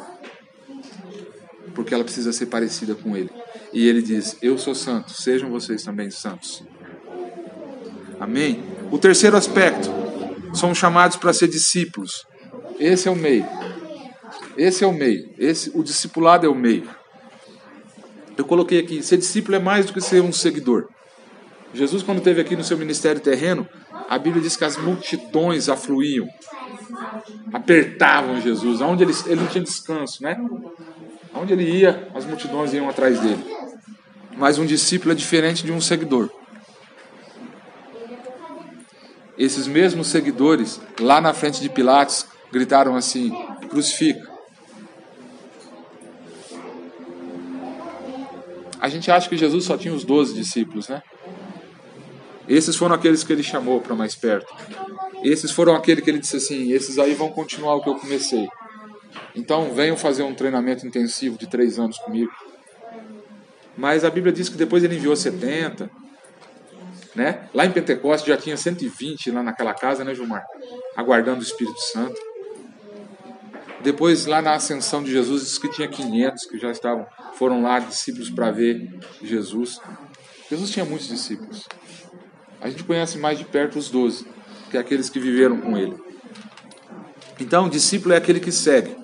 Porque 1.75 1.93
ela 1.93 2.05
precisa 2.05 2.33
ser 2.33 2.47
parecida 2.47 2.95
com 2.95 3.15
ele. 3.15 3.31
E 3.73 3.87
ele 3.87 4.03
diz: 4.03 4.37
Eu 4.41 4.59
sou 4.59 4.75
santo, 4.75 5.13
sejam 5.13 5.51
vocês 5.51 5.83
também 5.83 6.11
santos. 6.11 6.63
Amém? 8.21 8.63
O 8.91 8.99
terceiro 8.99 9.37
aspecto: 9.37 9.91
somos 10.55 10.79
chamados 10.79 11.17
para 11.17 11.33
ser 11.33 11.49
discípulos. 11.49 12.27
Esse 12.79 13.09
é 13.09 13.11
o 13.11 13.17
meio. 13.17 13.47
Esse 14.57 14.85
é 14.85 14.87
o 14.87 14.93
meio. 14.93 15.31
Esse, 15.39 15.71
o 15.75 15.83
discipulado 15.83 16.47
é 16.47 16.49
o 16.49 16.55
meio. 16.55 16.89
Eu 18.37 18.45
coloquei 18.45 18.79
aqui: 18.79 19.03
ser 19.03 19.19
discípulo 19.19 19.57
é 19.57 19.61
mais 19.61 19.87
do 19.87 19.93
que 19.93 20.01
ser 20.01 20.23
um 20.23 20.33
seguidor. 20.33 20.89
Jesus, 21.75 22.03
quando 22.03 22.19
esteve 22.19 22.41
aqui 22.41 22.57
no 22.57 22.65
seu 22.65 22.79
ministério 22.79 23.21
terreno, 23.21 23.69
a 24.09 24.19
Bíblia 24.19 24.43
diz 24.43 24.57
que 24.57 24.65
as 24.65 24.79
multidões 24.79 25.69
afluíam, 25.69 26.27
apertavam 27.53 28.41
Jesus, 28.41 28.81
aonde 28.81 29.05
ele, 29.05 29.13
ele 29.27 29.41
não 29.43 29.47
tinha 29.49 29.63
descanso, 29.63 30.23
né? 30.23 30.37
Aonde 31.35 31.53
ele 31.53 31.71
ia, 31.71 32.09
as 32.15 32.25
multidões 32.25 32.73
iam 32.73 32.89
atrás 32.89 33.21
dele. 33.21 33.45
Mas 34.39 34.57
um 34.57 34.65
discípulo 34.65 35.13
é 35.13 35.15
diferente 35.15 35.65
de 35.65 35.73
um 35.73 35.81
seguidor. 35.81 36.31
Esses 39.37 39.67
mesmos 39.67 40.07
seguidores, 40.07 40.81
lá 41.01 41.21
na 41.21 41.35
frente 41.35 41.61
de 41.61 41.69
Pilatos, 41.69 42.27
gritaram 42.53 42.97
assim: 42.97 43.31
crucifica. 43.69 44.27
A 48.81 48.89
gente 48.89 49.11
acha 49.11 49.29
que 49.29 49.37
Jesus 49.37 49.65
só 49.65 49.77
tinha 49.77 49.93
os 49.93 50.05
doze 50.05 50.35
discípulos, 50.35 50.89
né? 50.89 51.03
Esses 52.49 52.77
foram 52.77 52.95
aqueles 52.95 53.25
que 53.25 53.33
ele 53.33 53.43
chamou 53.43 53.81
para 53.81 53.95
mais 53.95 54.15
perto. 54.15 54.55
Esses 55.23 55.51
foram 55.51 55.75
aqueles 55.75 56.03
que 56.03 56.11
ele 56.11 56.21
disse 56.21 56.37
assim: 56.37 56.73
esses 56.73 56.99
aí 56.99 57.13
vão 57.15 57.31
continuar 57.31 57.75
o 57.75 57.83
que 57.83 57.89
eu 57.89 57.97
comecei. 57.97 58.49
Então 59.35 59.75
venham 59.75 59.97
fazer 59.97 60.23
um 60.23 60.35
treinamento 60.35 60.87
intensivo 60.87 61.37
de 61.37 61.49
três 61.49 61.79
anos 61.79 61.99
comigo. 61.99 62.31
Mas 63.79 64.05
a 64.05 64.11
Bíblia 64.11 64.33
diz 64.33 64.49
que 64.49 64.57
depois 64.57 64.83
ele 64.83 64.97
enviou 64.97 65.15
70. 65.15 65.89
Né? 67.15 67.49
Lá 67.55 67.65
em 67.65 67.71
Pentecostes 67.71 68.29
já 68.29 68.37
tinha 68.37 68.57
120 68.57 69.31
lá 69.31 69.41
naquela 69.41 69.73
casa, 69.73 70.05
né, 70.05 70.13
Gilmar? 70.15 70.45
Aguardando 70.97 71.39
o 71.39 71.43
Espírito 71.43 71.81
Santo. 71.81 72.21
Depois, 73.81 74.27
lá 74.27 74.43
na 74.43 74.55
ascensão 74.55 75.01
de 75.01 75.13
Jesus, 75.13 75.43
diz 75.43 75.59
que 75.59 75.71
tinha 75.71 75.87
500 75.87 76.47
que 76.47 76.59
já 76.59 76.73
estavam, 76.73 77.07
foram 77.35 77.63
lá 77.63 77.79
discípulos 77.79 78.29
para 78.29 78.51
ver 78.51 78.99
Jesus. 79.23 79.81
Jesus 80.51 80.71
tinha 80.71 80.85
muitos 80.85 81.07
discípulos. 81.07 81.65
A 82.61 82.69
gente 82.69 82.83
conhece 82.83 83.17
mais 83.17 83.39
de 83.39 83.45
perto 83.45 83.79
os 83.79 83.89
doze, 83.89 84.27
que 84.69 84.77
é 84.77 84.81
aqueles 84.81 85.09
que 85.09 85.21
viveram 85.21 85.61
com 85.61 85.79
ele. 85.79 85.97
Então, 87.39 87.69
discípulo 87.69 88.13
é 88.13 88.17
aquele 88.17 88.41
que 88.41 88.51
segue. 88.51 88.97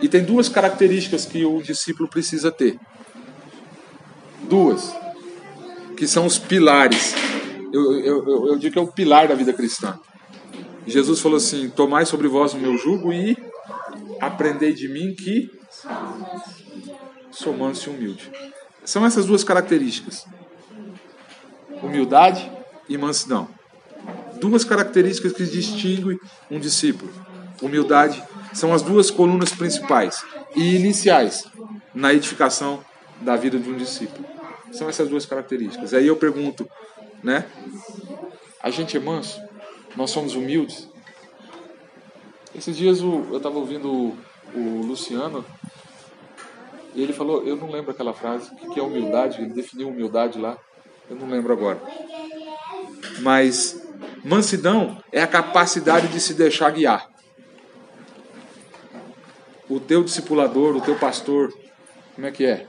E 0.00 0.08
tem 0.08 0.22
duas 0.22 0.48
características 0.48 1.26
que 1.26 1.44
o 1.44 1.60
discípulo 1.60 2.08
precisa 2.08 2.52
ter. 2.52 2.78
Duas. 4.42 4.94
Que 5.96 6.06
são 6.06 6.26
os 6.26 6.38
pilares. 6.38 7.14
Eu, 7.72 8.00
eu, 8.00 8.28
eu, 8.28 8.46
eu 8.48 8.58
digo 8.58 8.72
que 8.72 8.78
é 8.78 8.82
o 8.82 8.92
pilar 8.92 9.28
da 9.28 9.34
vida 9.34 9.52
cristã. 9.52 9.98
Jesus 10.86 11.20
falou 11.20 11.36
assim: 11.36 11.68
Tomai 11.68 12.06
sobre 12.06 12.28
vós 12.28 12.54
o 12.54 12.58
meu 12.58 12.76
jugo 12.78 13.12
e 13.12 13.36
aprendei 14.20 14.72
de 14.72 14.88
mim 14.88 15.14
que 15.14 15.50
sou 17.30 17.56
manso 17.56 17.90
e 17.90 17.92
humilde. 17.92 18.30
São 18.84 19.04
essas 19.04 19.26
duas 19.26 19.42
características: 19.42 20.26
humildade 21.82 22.50
e 22.88 22.96
mansidão. 22.96 23.48
Duas 24.40 24.64
características 24.64 25.32
que 25.32 25.44
distinguem 25.44 26.18
um 26.50 26.60
discípulo. 26.60 27.10
Humildade 27.60 28.22
são 28.52 28.72
as 28.72 28.82
duas 28.82 29.10
colunas 29.10 29.50
principais 29.50 30.24
e 30.54 30.76
iniciais 30.76 31.44
na 31.94 32.12
edificação 32.12 32.84
da 33.20 33.36
vida 33.36 33.58
de 33.58 33.68
um 33.70 33.76
discípulo. 33.76 34.26
São 34.72 34.88
essas 34.88 35.08
duas 35.08 35.24
características. 35.24 35.94
Aí 35.94 36.06
eu 36.06 36.16
pergunto, 36.16 36.68
né? 37.22 37.46
A 38.62 38.70
gente 38.70 38.96
é 38.96 39.00
manso? 39.00 39.40
Nós 39.96 40.10
somos 40.10 40.34
humildes? 40.34 40.88
Esses 42.54 42.76
dias 42.76 43.00
eu 43.00 43.36
estava 43.36 43.58
ouvindo 43.58 44.16
o, 44.54 44.82
Luciano 44.86 45.44
e 46.94 47.02
ele 47.02 47.12
falou, 47.12 47.42
eu 47.44 47.56
não 47.56 47.70
lembro 47.70 47.90
aquela 47.90 48.14
frase, 48.14 48.50
o 48.62 48.70
que 48.70 48.80
é 48.80 48.82
humildade? 48.82 49.42
Ele 49.42 49.52
definiu 49.52 49.88
humildade 49.88 50.38
lá, 50.38 50.56
eu 51.10 51.16
não 51.16 51.28
lembro 51.28 51.52
agora. 51.52 51.80
Mas 53.20 53.86
mansidão 54.24 55.02
é 55.12 55.22
a 55.22 55.26
capacidade 55.26 56.08
de 56.08 56.18
se 56.18 56.32
deixar 56.32 56.70
guiar. 56.70 57.10
O 59.68 59.78
teu 59.78 60.02
discipulador, 60.02 60.76
o 60.76 60.80
teu 60.80 60.96
pastor, 60.98 61.52
como 62.14 62.26
é 62.26 62.30
que 62.30 62.46
é? 62.46 62.66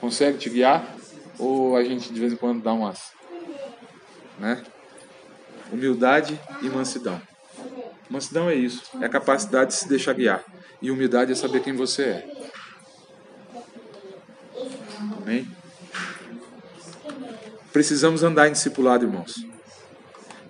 Consegue 0.00 0.38
te 0.38 0.50
guiar? 0.50 0.96
Ou 1.38 1.76
a 1.76 1.84
gente 1.84 2.12
de 2.12 2.18
vez 2.18 2.32
em 2.32 2.36
quando 2.36 2.62
dá 2.62 2.72
umas, 2.72 3.12
né? 4.38 4.62
Humildade 5.72 6.40
e 6.62 6.68
mansidão. 6.68 7.20
Mansidão 8.10 8.48
é 8.48 8.54
isso, 8.54 8.82
é 9.00 9.04
a 9.04 9.08
capacidade 9.08 9.70
de 9.70 9.76
se 9.76 9.88
deixar 9.88 10.14
guiar. 10.14 10.42
E 10.80 10.90
humildade 10.90 11.32
é 11.32 11.34
saber 11.34 11.62
quem 11.62 11.74
você 11.74 12.02
é. 12.02 12.48
Amém? 15.22 15.46
Precisamos 17.72 18.22
andar 18.22 18.48
em 18.48 18.52
discipulado, 18.52 19.04
irmãos. 19.04 19.44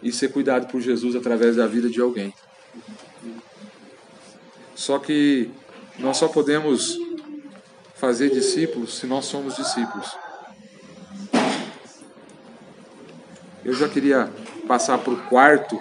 E 0.03 0.13
ser 0.13 0.29
cuidado 0.29 0.71
por 0.71 0.81
Jesus 0.81 1.17
através 1.17 1.57
da 1.57 1.67
vida 1.67 1.91
de 1.91 2.01
alguém. 2.01 2.33
Só 4.75 4.99
que 4.99 5.51
nós 5.99 6.17
só 6.17 6.29
podemos 6.29 6.97
fazer 7.99 8.31
discípulos 8.31 8.99
se 8.99 9.07
nós 9.07 9.25
somos 9.25 9.57
discípulos. 9.57 10.17
Eu 13.65 13.75
já 13.75 13.89
queria 13.89 14.33
passar 14.67 14.99
para 14.99 15.13
o 15.13 15.23
quarto 15.29 15.79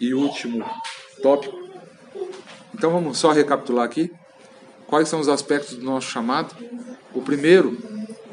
e 0.00 0.12
último 0.12 0.64
tópico. 1.22 1.56
Então 2.74 2.90
vamos 2.90 3.18
só 3.18 3.32
recapitular 3.32 3.84
aqui. 3.84 4.12
Quais 4.86 5.08
são 5.08 5.20
os 5.20 5.28
aspectos 5.28 5.76
do 5.76 5.84
nosso 5.84 6.10
chamado? 6.10 6.54
O 7.14 7.22
primeiro, 7.22 7.78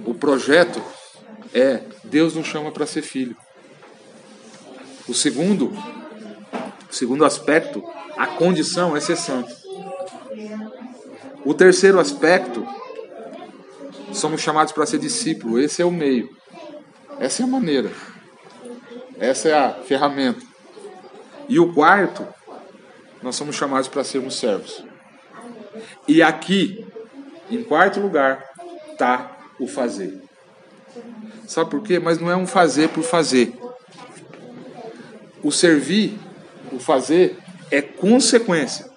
o 0.05 0.13
projeto, 0.13 0.81
é 1.53 1.83
Deus 2.03 2.35
nos 2.35 2.47
chama 2.47 2.71
para 2.71 2.85
ser 2.85 3.01
filho. 3.01 3.37
O 5.07 5.13
segundo, 5.13 5.71
o 6.89 6.93
segundo 6.93 7.23
aspecto, 7.25 7.83
a 8.17 8.27
condição 8.27 8.97
é 8.97 8.99
ser 8.99 9.15
santo. 9.15 9.55
O 11.45 11.53
terceiro 11.53 11.99
aspecto, 11.99 12.67
somos 14.13 14.41
chamados 14.41 14.73
para 14.73 14.85
ser 14.85 14.99
discípulo. 14.99 15.59
Esse 15.59 15.81
é 15.81 15.85
o 15.85 15.91
meio. 15.91 16.29
Essa 17.19 17.43
é 17.43 17.45
a 17.45 17.47
maneira. 17.47 17.91
Essa 19.19 19.49
é 19.49 19.53
a 19.53 19.73
ferramenta. 19.73 20.45
E 21.47 21.59
o 21.59 21.73
quarto, 21.73 22.27
nós 23.21 23.35
somos 23.35 23.55
chamados 23.55 23.87
para 23.87 24.03
sermos 24.03 24.35
servos. 24.35 24.83
E 26.07 26.21
aqui, 26.21 26.85
em 27.49 27.63
quarto 27.63 27.99
lugar, 27.99 28.43
está 28.91 29.37
o 29.59 29.67
fazer. 29.67 30.21
Sabe 31.47 31.69
por 31.69 31.81
quê? 31.81 31.99
Mas 31.99 32.19
não 32.19 32.29
é 32.29 32.35
um 32.35 32.47
fazer 32.47 32.89
por 32.89 33.03
fazer. 33.03 33.53
O 35.43 35.51
servir, 35.51 36.17
o 36.71 36.79
fazer, 36.79 37.37
é 37.71 37.81
consequência 37.81 38.89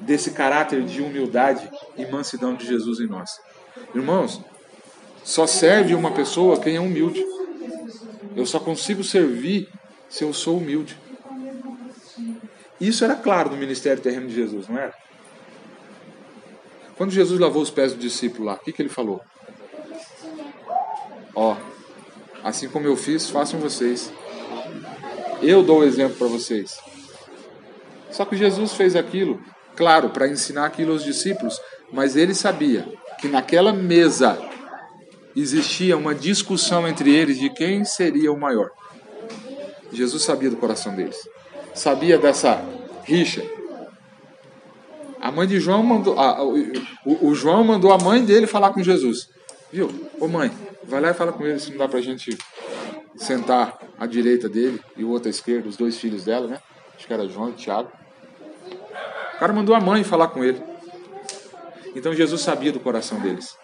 desse 0.00 0.32
caráter 0.32 0.82
de 0.82 1.00
humildade 1.00 1.70
e 1.96 2.04
mansidão 2.06 2.54
de 2.54 2.66
Jesus 2.66 3.00
em 3.00 3.06
nós. 3.06 3.30
Irmãos, 3.94 4.40
só 5.22 5.46
serve 5.46 5.94
uma 5.94 6.10
pessoa 6.12 6.60
quem 6.60 6.76
é 6.76 6.80
humilde. 6.80 7.24
Eu 8.36 8.46
só 8.46 8.58
consigo 8.60 9.02
servir 9.02 9.68
se 10.08 10.22
eu 10.24 10.32
sou 10.32 10.58
humilde. 10.58 10.98
Isso 12.80 13.04
era 13.04 13.16
claro 13.16 13.50
no 13.50 13.56
ministério 13.56 14.02
terreno 14.02 14.26
de 14.26 14.34
Jesus, 14.34 14.68
não 14.68 14.78
era? 14.78 14.94
Quando 16.96 17.10
Jesus 17.10 17.40
lavou 17.40 17.62
os 17.62 17.70
pés 17.70 17.92
do 17.92 17.98
discípulo 17.98 18.44
lá, 18.44 18.54
o 18.54 18.58
que, 18.58 18.72
que 18.72 18.82
ele 18.82 18.88
falou? 18.88 19.20
Ó, 21.34 21.56
assim 22.42 22.68
como 22.68 22.86
eu 22.86 22.96
fiz, 22.96 23.30
façam 23.30 23.58
vocês. 23.58 24.12
Eu 25.42 25.62
dou 25.62 25.80
o 25.80 25.84
exemplo 25.84 26.16
para 26.16 26.28
vocês. 26.28 26.78
Só 28.10 28.24
que 28.24 28.36
Jesus 28.36 28.74
fez 28.74 28.94
aquilo, 28.94 29.42
claro, 29.74 30.10
para 30.10 30.28
ensinar 30.28 30.66
aquilo 30.66 30.92
aos 30.92 31.02
discípulos, 31.02 31.60
mas 31.90 32.14
ele 32.14 32.34
sabia 32.34 32.86
que 33.24 33.28
naquela 33.30 33.72
mesa 33.72 34.38
existia 35.34 35.96
uma 35.96 36.14
discussão 36.14 36.86
entre 36.86 37.10
eles 37.10 37.38
de 37.38 37.48
quem 37.48 37.82
seria 37.82 38.30
o 38.30 38.38
maior. 38.38 38.70
Jesus 39.90 40.22
sabia 40.22 40.50
do 40.50 40.58
coração 40.58 40.94
deles, 40.94 41.16
sabia 41.72 42.18
dessa 42.18 42.62
rixa. 43.02 43.42
A 45.22 45.32
mãe 45.32 45.48
de 45.48 45.58
João 45.58 45.82
mandou, 45.82 46.20
a, 46.20 46.44
o, 46.44 47.30
o, 47.30 47.34
João 47.34 47.64
mandou 47.64 47.94
a 47.94 47.98
mãe 47.98 48.22
dele 48.22 48.46
falar 48.46 48.74
com 48.74 48.82
Jesus. 48.82 49.30
Viu? 49.72 49.88
Ô 50.20 50.28
mãe, 50.28 50.52
vai 50.82 51.00
lá 51.00 51.08
e 51.08 51.14
fala 51.14 51.32
com 51.32 51.46
ele 51.46 51.58
se 51.58 51.70
não 51.70 51.78
dá 51.78 51.88
pra 51.88 52.02
gente 52.02 52.36
sentar 53.16 53.78
à 53.98 54.04
direita 54.04 54.50
dele 54.50 54.82
e 54.98 55.02
o 55.02 55.08
outro 55.08 55.28
à 55.28 55.30
esquerda, 55.30 55.66
os 55.66 55.78
dois 55.78 55.96
filhos 55.96 56.24
dela, 56.24 56.46
né? 56.46 56.58
Acho 56.94 57.06
que 57.06 57.12
era 57.14 57.26
João 57.26 57.48
e 57.48 57.52
Tiago. 57.52 57.90
O 59.34 59.38
cara 59.38 59.54
mandou 59.54 59.74
a 59.74 59.80
mãe 59.80 60.04
falar 60.04 60.28
com 60.28 60.44
ele. 60.44 60.73
Então 61.94 62.12
Jesus 62.12 62.42
sabia 62.42 62.72
do 62.72 62.80
coração 62.80 63.20
deles 63.20 63.56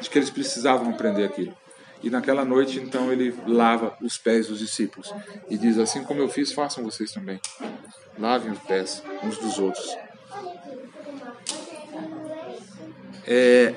de 0.00 0.08
que 0.08 0.18
eles 0.18 0.30
precisavam 0.30 0.90
aprender 0.90 1.24
aquilo. 1.24 1.54
E 2.02 2.08
naquela 2.08 2.44
noite, 2.44 2.78
então, 2.78 3.12
ele 3.12 3.34
lava 3.46 3.94
os 4.00 4.16
pés 4.16 4.48
dos 4.48 4.58
discípulos 4.58 5.12
e 5.50 5.58
diz: 5.58 5.78
Assim 5.78 6.02
como 6.02 6.20
eu 6.20 6.28
fiz, 6.28 6.52
façam 6.52 6.82
vocês 6.82 7.12
também. 7.12 7.38
Lavem 8.18 8.52
os 8.52 8.58
pés 8.60 9.02
uns 9.22 9.36
dos 9.36 9.58
outros. 9.58 9.96
É, 13.26 13.74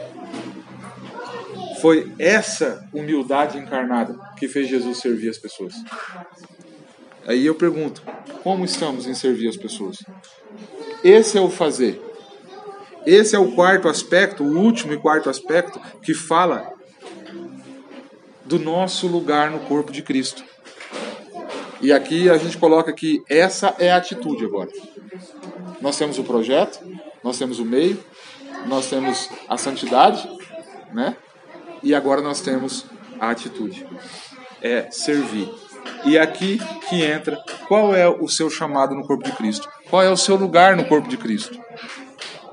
foi 1.81 2.13
essa 2.17 2.87
humildade 2.93 3.57
encarnada 3.57 4.17
que 4.37 4.47
fez 4.47 4.69
Jesus 4.69 4.99
servir 4.99 5.29
as 5.29 5.37
pessoas. 5.37 5.73
Aí 7.27 7.45
eu 7.45 7.55
pergunto: 7.55 8.01
como 8.41 8.63
estamos 8.63 9.05
em 9.05 9.13
servir 9.13 9.49
as 9.49 9.57
pessoas? 9.57 9.97
Esse 11.03 11.37
é 11.37 11.41
o 11.41 11.49
fazer. 11.49 12.01
Esse 13.05 13.35
é 13.35 13.39
o 13.39 13.51
quarto 13.53 13.87
aspecto, 13.89 14.43
o 14.43 14.57
último 14.57 14.93
e 14.93 14.97
quarto 14.97 15.29
aspecto, 15.29 15.79
que 16.01 16.13
fala 16.13 16.73
do 18.45 18.59
nosso 18.59 19.07
lugar 19.07 19.51
no 19.51 19.59
corpo 19.59 19.91
de 19.91 20.01
Cristo. 20.01 20.43
E 21.81 21.91
aqui 21.91 22.29
a 22.29 22.37
gente 22.37 22.57
coloca 22.57 22.93
que 22.93 23.21
essa 23.29 23.75
é 23.77 23.91
a 23.91 23.97
atitude 23.97 24.45
agora. 24.45 24.69
Nós 25.81 25.97
temos 25.97 26.17
o 26.17 26.23
projeto, 26.23 26.79
nós 27.23 27.37
temos 27.37 27.59
o 27.59 27.65
meio, 27.65 28.01
nós 28.65 28.89
temos 28.89 29.29
a 29.49 29.57
santidade, 29.57 30.27
né? 30.93 31.17
E 31.81 31.93
agora 31.93 32.21
nós 32.21 32.39
temos 32.39 32.85
a 33.19 33.29
atitude. 33.29 33.85
É 34.61 34.89
servir. 34.91 35.53
E 36.05 36.17
aqui 36.17 36.59
que 36.87 37.03
entra 37.03 37.37
qual 37.67 37.93
é 37.93 38.07
o 38.07 38.27
seu 38.27 38.49
chamado 38.49 38.95
no 38.95 39.05
corpo 39.05 39.23
de 39.23 39.31
Cristo? 39.33 39.69
Qual 39.89 40.01
é 40.01 40.09
o 40.09 40.17
seu 40.17 40.35
lugar 40.35 40.75
no 40.75 40.85
corpo 40.85 41.09
de 41.09 41.17
Cristo? 41.17 41.62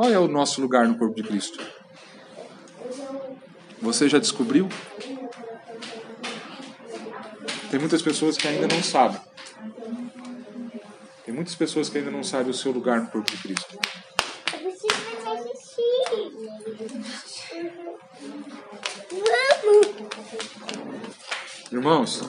Qual 0.01 0.11
é 0.11 0.19
o 0.19 0.27
nosso 0.27 0.63
lugar 0.63 0.89
no 0.89 0.97
corpo 0.97 1.15
de 1.15 1.23
Cristo? 1.23 1.63
Você 3.83 4.09
já 4.09 4.19
descobriu? 4.19 4.67
Tem 7.71 7.79
muitas 7.79 8.01
pessoas 8.01 8.39
que 8.39 8.49
ainda 8.49 8.67
não 8.67 8.83
sabem. 8.83 9.21
Tem 11.23 11.35
muitas 11.35 11.55
pessoas 11.55 11.91
que 11.91 11.99
ainda 11.99 12.11
não 12.11 12.25
sabem 12.25 12.51
o 12.51 12.55
seu 12.55 12.73
lugar 12.73 12.99
no 12.99 13.11
corpo 13.11 13.31
de 13.31 13.37
Cristo. 13.43 13.79
Irmãos, 21.71 22.23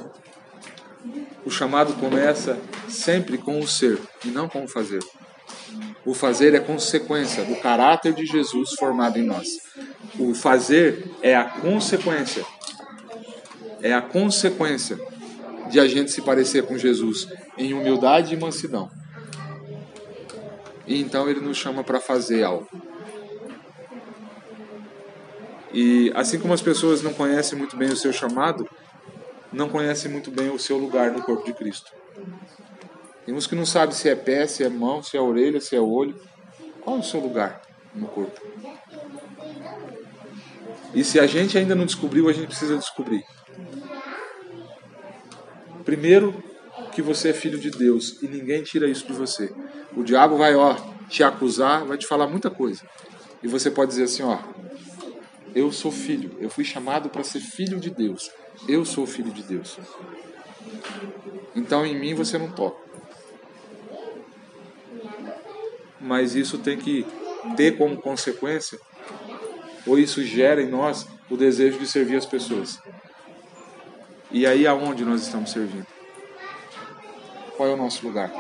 o 1.46 1.50
chamado 1.50 1.94
começa 1.94 2.60
sempre 2.90 3.38
com 3.38 3.62
o 3.62 3.66
ser 3.66 3.98
e 4.26 4.28
não 4.28 4.50
com 4.50 4.66
o 4.66 4.68
fazer. 4.68 5.00
O 6.06 6.14
fazer 6.14 6.54
é 6.54 6.60
consequência 6.60 7.44
do 7.44 7.56
caráter 7.56 8.14
de 8.14 8.26
Jesus 8.26 8.72
formado 8.74 9.18
em 9.18 9.24
nós. 9.24 9.48
O 10.18 10.34
fazer 10.34 11.12
é 11.22 11.36
a 11.36 11.44
consequência. 11.44 12.46
É 13.82 13.94
a 13.94 14.02
consequência 14.02 15.00
de 15.70 15.80
a 15.80 15.88
gente 15.88 16.12
se 16.12 16.22
parecer 16.22 16.64
com 16.64 16.78
Jesus 16.78 17.28
em 17.58 17.74
humildade 17.74 18.34
e 18.34 18.38
mansidão. 18.38 18.92
E 20.86 21.00
então 21.00 21.30
ele 21.30 21.40
nos 21.40 21.58
chama 21.58 21.84
para 21.84 22.00
fazer 22.00 22.44
algo. 22.44 22.68
E 25.74 26.12
assim 26.16 26.40
como 26.40 26.54
as 26.54 26.62
pessoas 26.62 27.02
não 27.02 27.14
conhecem 27.14 27.58
muito 27.58 27.78
bem 27.78 27.90
o 27.90 27.96
seu 27.96 28.12
chamado, 28.12 28.68
não 29.54 29.70
conhecem 29.70 30.12
muito 30.12 30.30
bem 30.30 30.50
o 30.50 30.60
seu 30.60 30.78
lugar 30.78 31.12
no 31.12 31.22
corpo 31.22 31.46
de 31.46 31.54
Cristo. 31.54 31.92
Tem 33.26 33.36
uns 33.36 33.48
que 33.48 33.56
não 33.56 33.66
sabem 33.66 33.96
se 33.96 34.10
é 34.10 34.16
pé, 34.16 34.48
se 34.48 34.64
é 34.64 34.70
mão, 34.70 35.04
se 35.04 35.16
é 35.16 35.22
orelha, 35.22 35.62
se 35.62 35.76
é 35.76 35.80
olho. 35.80 36.20
Qual 36.82 36.98
é 36.98 37.00
o 37.00 37.04
seu 37.04 37.20
lugar 37.20 37.62
no 37.94 38.08
corpo? 38.08 38.42
E 40.94 41.04
se 41.04 41.20
a 41.20 41.28
gente 41.28 41.58
ainda 41.58 41.76
não 41.76 41.86
descobriu, 41.86 42.28
a 42.28 42.34
gente 42.34 42.48
precisa 42.48 42.78
descobrir. 42.78 43.24
Primeiro, 45.86 46.44
que 46.92 47.02
você 47.02 47.30
é 47.30 47.34
filho 47.34 47.60
de 47.60 47.70
Deus 47.70 48.22
e 48.22 48.28
ninguém 48.28 48.64
tira 48.64 48.88
isso 48.88 49.08
de 49.08 49.14
você. 49.14 49.54
O 49.96 50.04
diabo 50.04 50.38
vai, 50.38 50.56
ó, 50.56 50.76
te 51.08 51.24
acusar, 51.24 51.86
vai 51.86 51.98
te 51.98 52.06
falar 52.06 52.28
muita 52.28 52.50
coisa. 52.50 52.84
E 53.42 53.48
você 53.48 53.72
pode 53.72 53.92
dizer 53.92 54.04
assim, 54.04 54.24
ó, 54.24 54.40
eu 55.56 55.72
sou 55.72 55.92
filho, 55.92 56.38
eu 56.40 56.50
fui 56.50 56.64
chamado 56.64 57.10
para 57.10 57.24
ser 57.24 57.40
filho 57.40 57.80
de 57.80 57.90
Deus. 57.90 58.32
Eu 58.68 58.86
sou 58.86 59.06
filho 59.06 59.32
de 59.32 59.44
Deus. 59.44 59.78
Então 61.56 61.86
em 61.86 61.98
mim 61.98 62.14
você 62.14 62.38
não 62.38 62.52
toca. 62.52 62.91
Mas 66.02 66.36
isso 66.36 66.58
tem 66.58 66.78
que 66.78 67.06
ter 67.56 67.78
como 67.78 68.02
consequência, 68.02 68.80
ou 69.86 69.98
isso 69.98 70.24
gera 70.24 70.62
em 70.62 70.70
nós 70.70 71.08
o 71.30 71.38
desejo 71.38 71.80
de 71.80 71.88
servir 71.88 72.18
as 72.18 72.26
pessoas. 72.26 72.80
E 74.32 74.46
aí 74.46 74.66
aonde 74.66 75.04
nós 75.06 75.22
estamos 75.22 75.52
servindo? 75.52 75.88
Qual 77.56 77.70
é 77.70 77.74
o 77.74 77.78
nosso 77.78 78.06
lugar? 78.06 78.32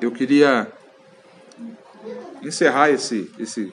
Eu 0.00 0.10
queria 0.10 0.70
encerrar 2.42 2.90
esse, 2.90 3.30
esse 3.38 3.72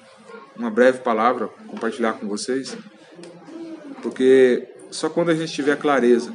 uma 0.55 0.69
breve 0.69 0.99
palavra, 0.99 1.47
compartilhar 1.67 2.13
com 2.13 2.27
vocês, 2.27 2.77
porque 4.01 4.67
só 4.91 5.09
quando 5.09 5.29
a 5.29 5.35
gente 5.35 5.51
tiver 5.53 5.77
clareza 5.77 6.33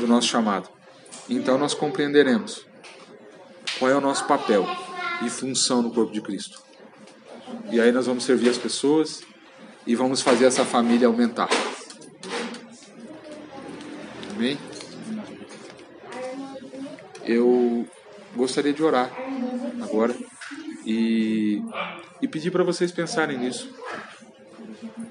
do 0.00 0.06
nosso 0.06 0.28
chamado, 0.28 0.68
então 1.28 1.56
nós 1.56 1.72
compreenderemos 1.72 2.66
qual 3.84 3.92
é 3.92 3.96
o 3.98 4.00
nosso 4.00 4.26
papel 4.26 4.66
e 5.22 5.28
função 5.28 5.82
no 5.82 5.90
corpo 5.90 6.10
de 6.10 6.22
Cristo. 6.22 6.62
E 7.70 7.78
aí 7.78 7.92
nós 7.92 8.06
vamos 8.06 8.24
servir 8.24 8.48
as 8.48 8.56
pessoas 8.56 9.22
e 9.86 9.94
vamos 9.94 10.22
fazer 10.22 10.46
essa 10.46 10.64
família 10.64 11.06
aumentar. 11.06 11.50
Amém? 14.34 14.56
Eu 17.26 17.86
gostaria 18.34 18.72
de 18.72 18.82
orar 18.82 19.12
agora 19.82 20.16
e, 20.86 21.62
e 22.22 22.26
pedir 22.26 22.50
para 22.50 22.64
vocês 22.64 22.90
pensarem 22.90 23.36
nisso. 23.36 23.68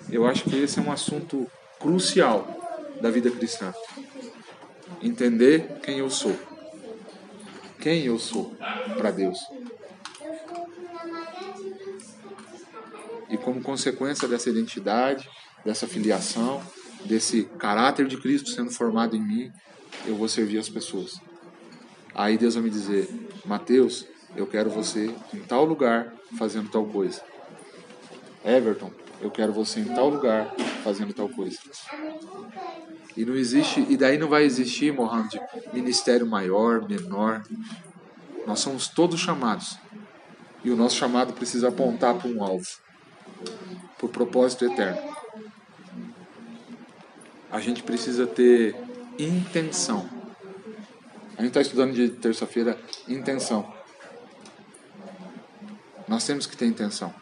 Eu 0.09 0.25
acho 0.25 0.45
que 0.45 0.55
esse 0.55 0.79
é 0.79 0.81
um 0.81 0.91
assunto 0.91 1.45
crucial 1.79 2.89
da 2.99 3.11
vida 3.11 3.29
cristã. 3.29 3.71
Entender 4.99 5.79
quem 5.83 5.99
eu 5.99 6.09
sou. 6.09 6.35
Quem 7.83 8.05
eu 8.05 8.17
sou 8.17 8.55
para 8.95 9.11
Deus. 9.11 9.37
E 13.29 13.37
como 13.37 13.61
consequência 13.61 14.25
dessa 14.25 14.49
identidade, 14.49 15.29
dessa 15.65 15.85
filiação, 15.85 16.63
desse 17.03 17.43
caráter 17.59 18.07
de 18.07 18.15
Cristo 18.15 18.51
sendo 18.51 18.71
formado 18.71 19.17
em 19.17 19.21
mim, 19.21 19.51
eu 20.05 20.15
vou 20.15 20.29
servir 20.29 20.59
as 20.59 20.69
pessoas. 20.69 21.19
Aí 22.15 22.37
Deus 22.37 22.53
vai 22.53 22.63
me 22.63 22.69
dizer: 22.69 23.09
Mateus, 23.43 24.05
eu 24.33 24.47
quero 24.47 24.69
você 24.69 25.13
em 25.33 25.39
tal 25.39 25.65
lugar 25.65 26.13
fazendo 26.37 26.69
tal 26.69 26.85
coisa. 26.85 27.21
Everton, 28.45 28.93
eu 29.19 29.29
quero 29.29 29.51
você 29.51 29.81
em 29.81 29.93
tal 29.93 30.07
lugar 30.07 30.55
fazendo 30.83 31.13
tal 31.13 31.29
coisa. 31.29 31.57
E 33.15 33.23
não 33.25 33.35
existe, 33.35 33.85
e 33.89 33.95
daí 33.95 34.17
não 34.17 34.27
vai 34.27 34.43
existir, 34.43 34.91
Mohammed, 34.91 35.39
ministério 35.71 36.27
maior, 36.27 36.87
menor. 36.87 37.43
Nós 38.45 38.59
somos 38.59 38.87
todos 38.87 39.19
chamados. 39.19 39.77
E 40.63 40.69
o 40.69 40.75
nosso 40.75 40.95
chamado 40.95 41.33
precisa 41.33 41.69
apontar 41.69 42.15
para 42.15 42.29
um 42.29 42.43
alvo, 42.43 42.67
para 43.97 44.05
o 44.05 44.09
propósito 44.09 44.65
eterno. 44.65 45.01
A 47.51 47.59
gente 47.59 47.83
precisa 47.83 48.25
ter 48.25 48.75
intenção. 49.17 50.09
A 51.37 51.41
gente 51.41 51.49
está 51.49 51.61
estudando 51.61 51.93
de 51.93 52.09
terça-feira 52.09 52.79
intenção. 53.07 53.73
Nós 56.07 56.25
temos 56.25 56.45
que 56.45 56.57
ter 56.57 56.65
intenção. 56.65 57.13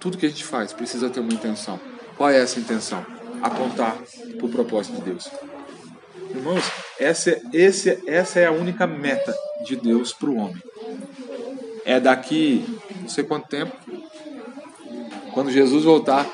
Tudo 0.00 0.18
que 0.18 0.26
a 0.26 0.28
gente 0.28 0.44
faz 0.44 0.72
precisa 0.72 1.10
ter 1.10 1.20
uma 1.20 1.32
intenção. 1.32 1.80
Qual 2.18 2.28
é 2.28 2.38
essa 2.38 2.60
intenção? 2.60 3.06
Apontar 3.40 3.96
para 4.36 4.46
o 4.46 4.50
propósito 4.50 4.96
de 4.96 5.02
Deus. 5.02 5.30
Irmãos, 6.34 6.64
essa, 6.98 7.40
esse, 7.52 8.02
essa 8.06 8.38
é 8.38 8.46
a 8.46 8.52
única 8.52 8.86
meta 8.86 9.34
de 9.64 9.76
Deus 9.76 10.12
para 10.12 10.28
o 10.28 10.36
homem. 10.36 10.62
É 11.86 11.98
daqui 11.98 12.66
não 13.08 13.08
sei 13.08 13.24
quanto 13.24 13.48
tempo, 13.48 13.74
quando 15.32 15.50
Jesus 15.50 15.84
voltar, 15.84 16.26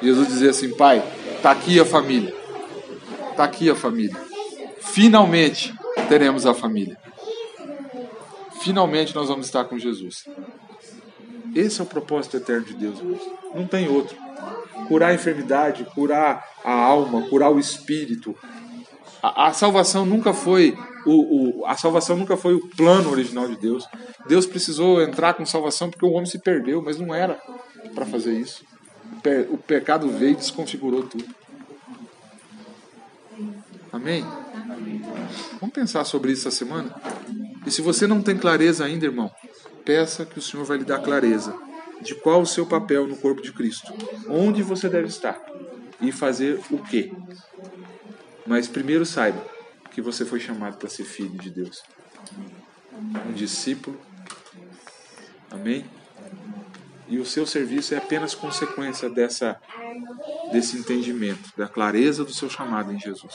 Jesus 0.00 0.28
dizer 0.28 0.50
assim: 0.50 0.76
Pai, 0.76 1.02
está 1.36 1.50
aqui 1.50 1.80
a 1.80 1.84
família. 1.84 2.32
Está 3.30 3.44
aqui 3.44 3.68
a 3.68 3.74
família. 3.74 4.16
Finalmente 4.78 5.74
teremos 6.08 6.46
a 6.46 6.54
família. 6.54 6.96
Finalmente 8.60 9.12
nós 9.12 9.28
vamos 9.28 9.46
estar 9.46 9.64
com 9.64 9.76
Jesus. 9.76 10.24
Esse 11.52 11.80
é 11.80 11.84
o 11.84 11.86
propósito 11.86 12.36
eterno 12.36 12.64
de 12.64 12.74
Deus, 12.74 12.98
irmãos. 13.00 13.22
Não 13.54 13.66
tem 13.66 13.88
outro. 13.88 14.16
Curar 14.88 15.10
a 15.10 15.14
enfermidade, 15.14 15.84
curar 15.94 16.44
a 16.64 16.72
alma, 16.72 17.22
curar 17.22 17.50
o 17.50 17.58
espírito. 17.58 18.36
A, 19.22 19.48
a 19.48 19.52
salvação 19.52 20.04
nunca 20.04 20.32
foi 20.32 20.76
o, 21.06 21.60
o, 21.60 21.66
a 21.66 21.76
salvação 21.76 22.16
nunca 22.16 22.36
foi 22.36 22.54
o 22.54 22.68
plano 22.68 23.10
original 23.10 23.46
de 23.46 23.56
Deus. 23.56 23.86
Deus 24.26 24.46
precisou 24.46 25.02
entrar 25.02 25.34
com 25.34 25.44
salvação 25.44 25.90
porque 25.90 26.04
o 26.04 26.12
homem 26.12 26.26
se 26.26 26.38
perdeu, 26.38 26.82
mas 26.82 26.98
não 26.98 27.14
era 27.14 27.38
para 27.94 28.06
fazer 28.06 28.32
isso. 28.32 28.64
O 29.50 29.56
pecado 29.56 30.08
veio 30.08 30.32
e 30.32 30.36
desconfigurou 30.36 31.02
tudo. 31.04 31.26
Amém? 33.92 34.24
Vamos 35.60 35.74
pensar 35.74 36.04
sobre 36.04 36.32
isso 36.32 36.48
essa 36.48 36.56
semana? 36.56 36.94
E 37.66 37.70
se 37.70 37.80
você 37.80 38.06
não 38.06 38.20
tem 38.20 38.36
clareza 38.36 38.84
ainda, 38.84 39.06
irmão, 39.06 39.30
peça 39.84 40.26
que 40.26 40.38
o 40.38 40.42
Senhor 40.42 40.64
vai 40.64 40.78
lhe 40.78 40.84
dar 40.84 40.98
clareza 40.98 41.54
de 42.00 42.14
qual 42.14 42.42
o 42.42 42.46
seu 42.46 42.66
papel 42.66 43.06
no 43.06 43.16
corpo 43.16 43.42
de 43.42 43.52
Cristo, 43.52 43.92
onde 44.28 44.62
você 44.62 44.88
deve 44.88 45.08
estar 45.08 45.40
e 46.00 46.12
fazer 46.12 46.60
o 46.70 46.78
quê. 46.78 47.12
Mas 48.46 48.68
primeiro 48.68 49.06
saiba 49.06 49.44
que 49.90 50.02
você 50.02 50.24
foi 50.24 50.40
chamado 50.40 50.76
para 50.76 50.88
ser 50.88 51.04
filho 51.04 51.38
de 51.38 51.50
Deus, 51.50 51.82
um 53.26 53.32
discípulo. 53.32 53.98
Amém? 55.50 55.84
E 57.08 57.18
o 57.18 57.26
seu 57.26 57.46
serviço 57.46 57.94
é 57.94 57.98
apenas 57.98 58.34
consequência 58.34 59.08
dessa 59.08 59.60
desse 60.50 60.76
entendimento, 60.76 61.52
da 61.56 61.66
clareza 61.66 62.24
do 62.24 62.32
seu 62.32 62.48
chamado 62.48 62.92
em 62.92 62.98
Jesus. 62.98 63.34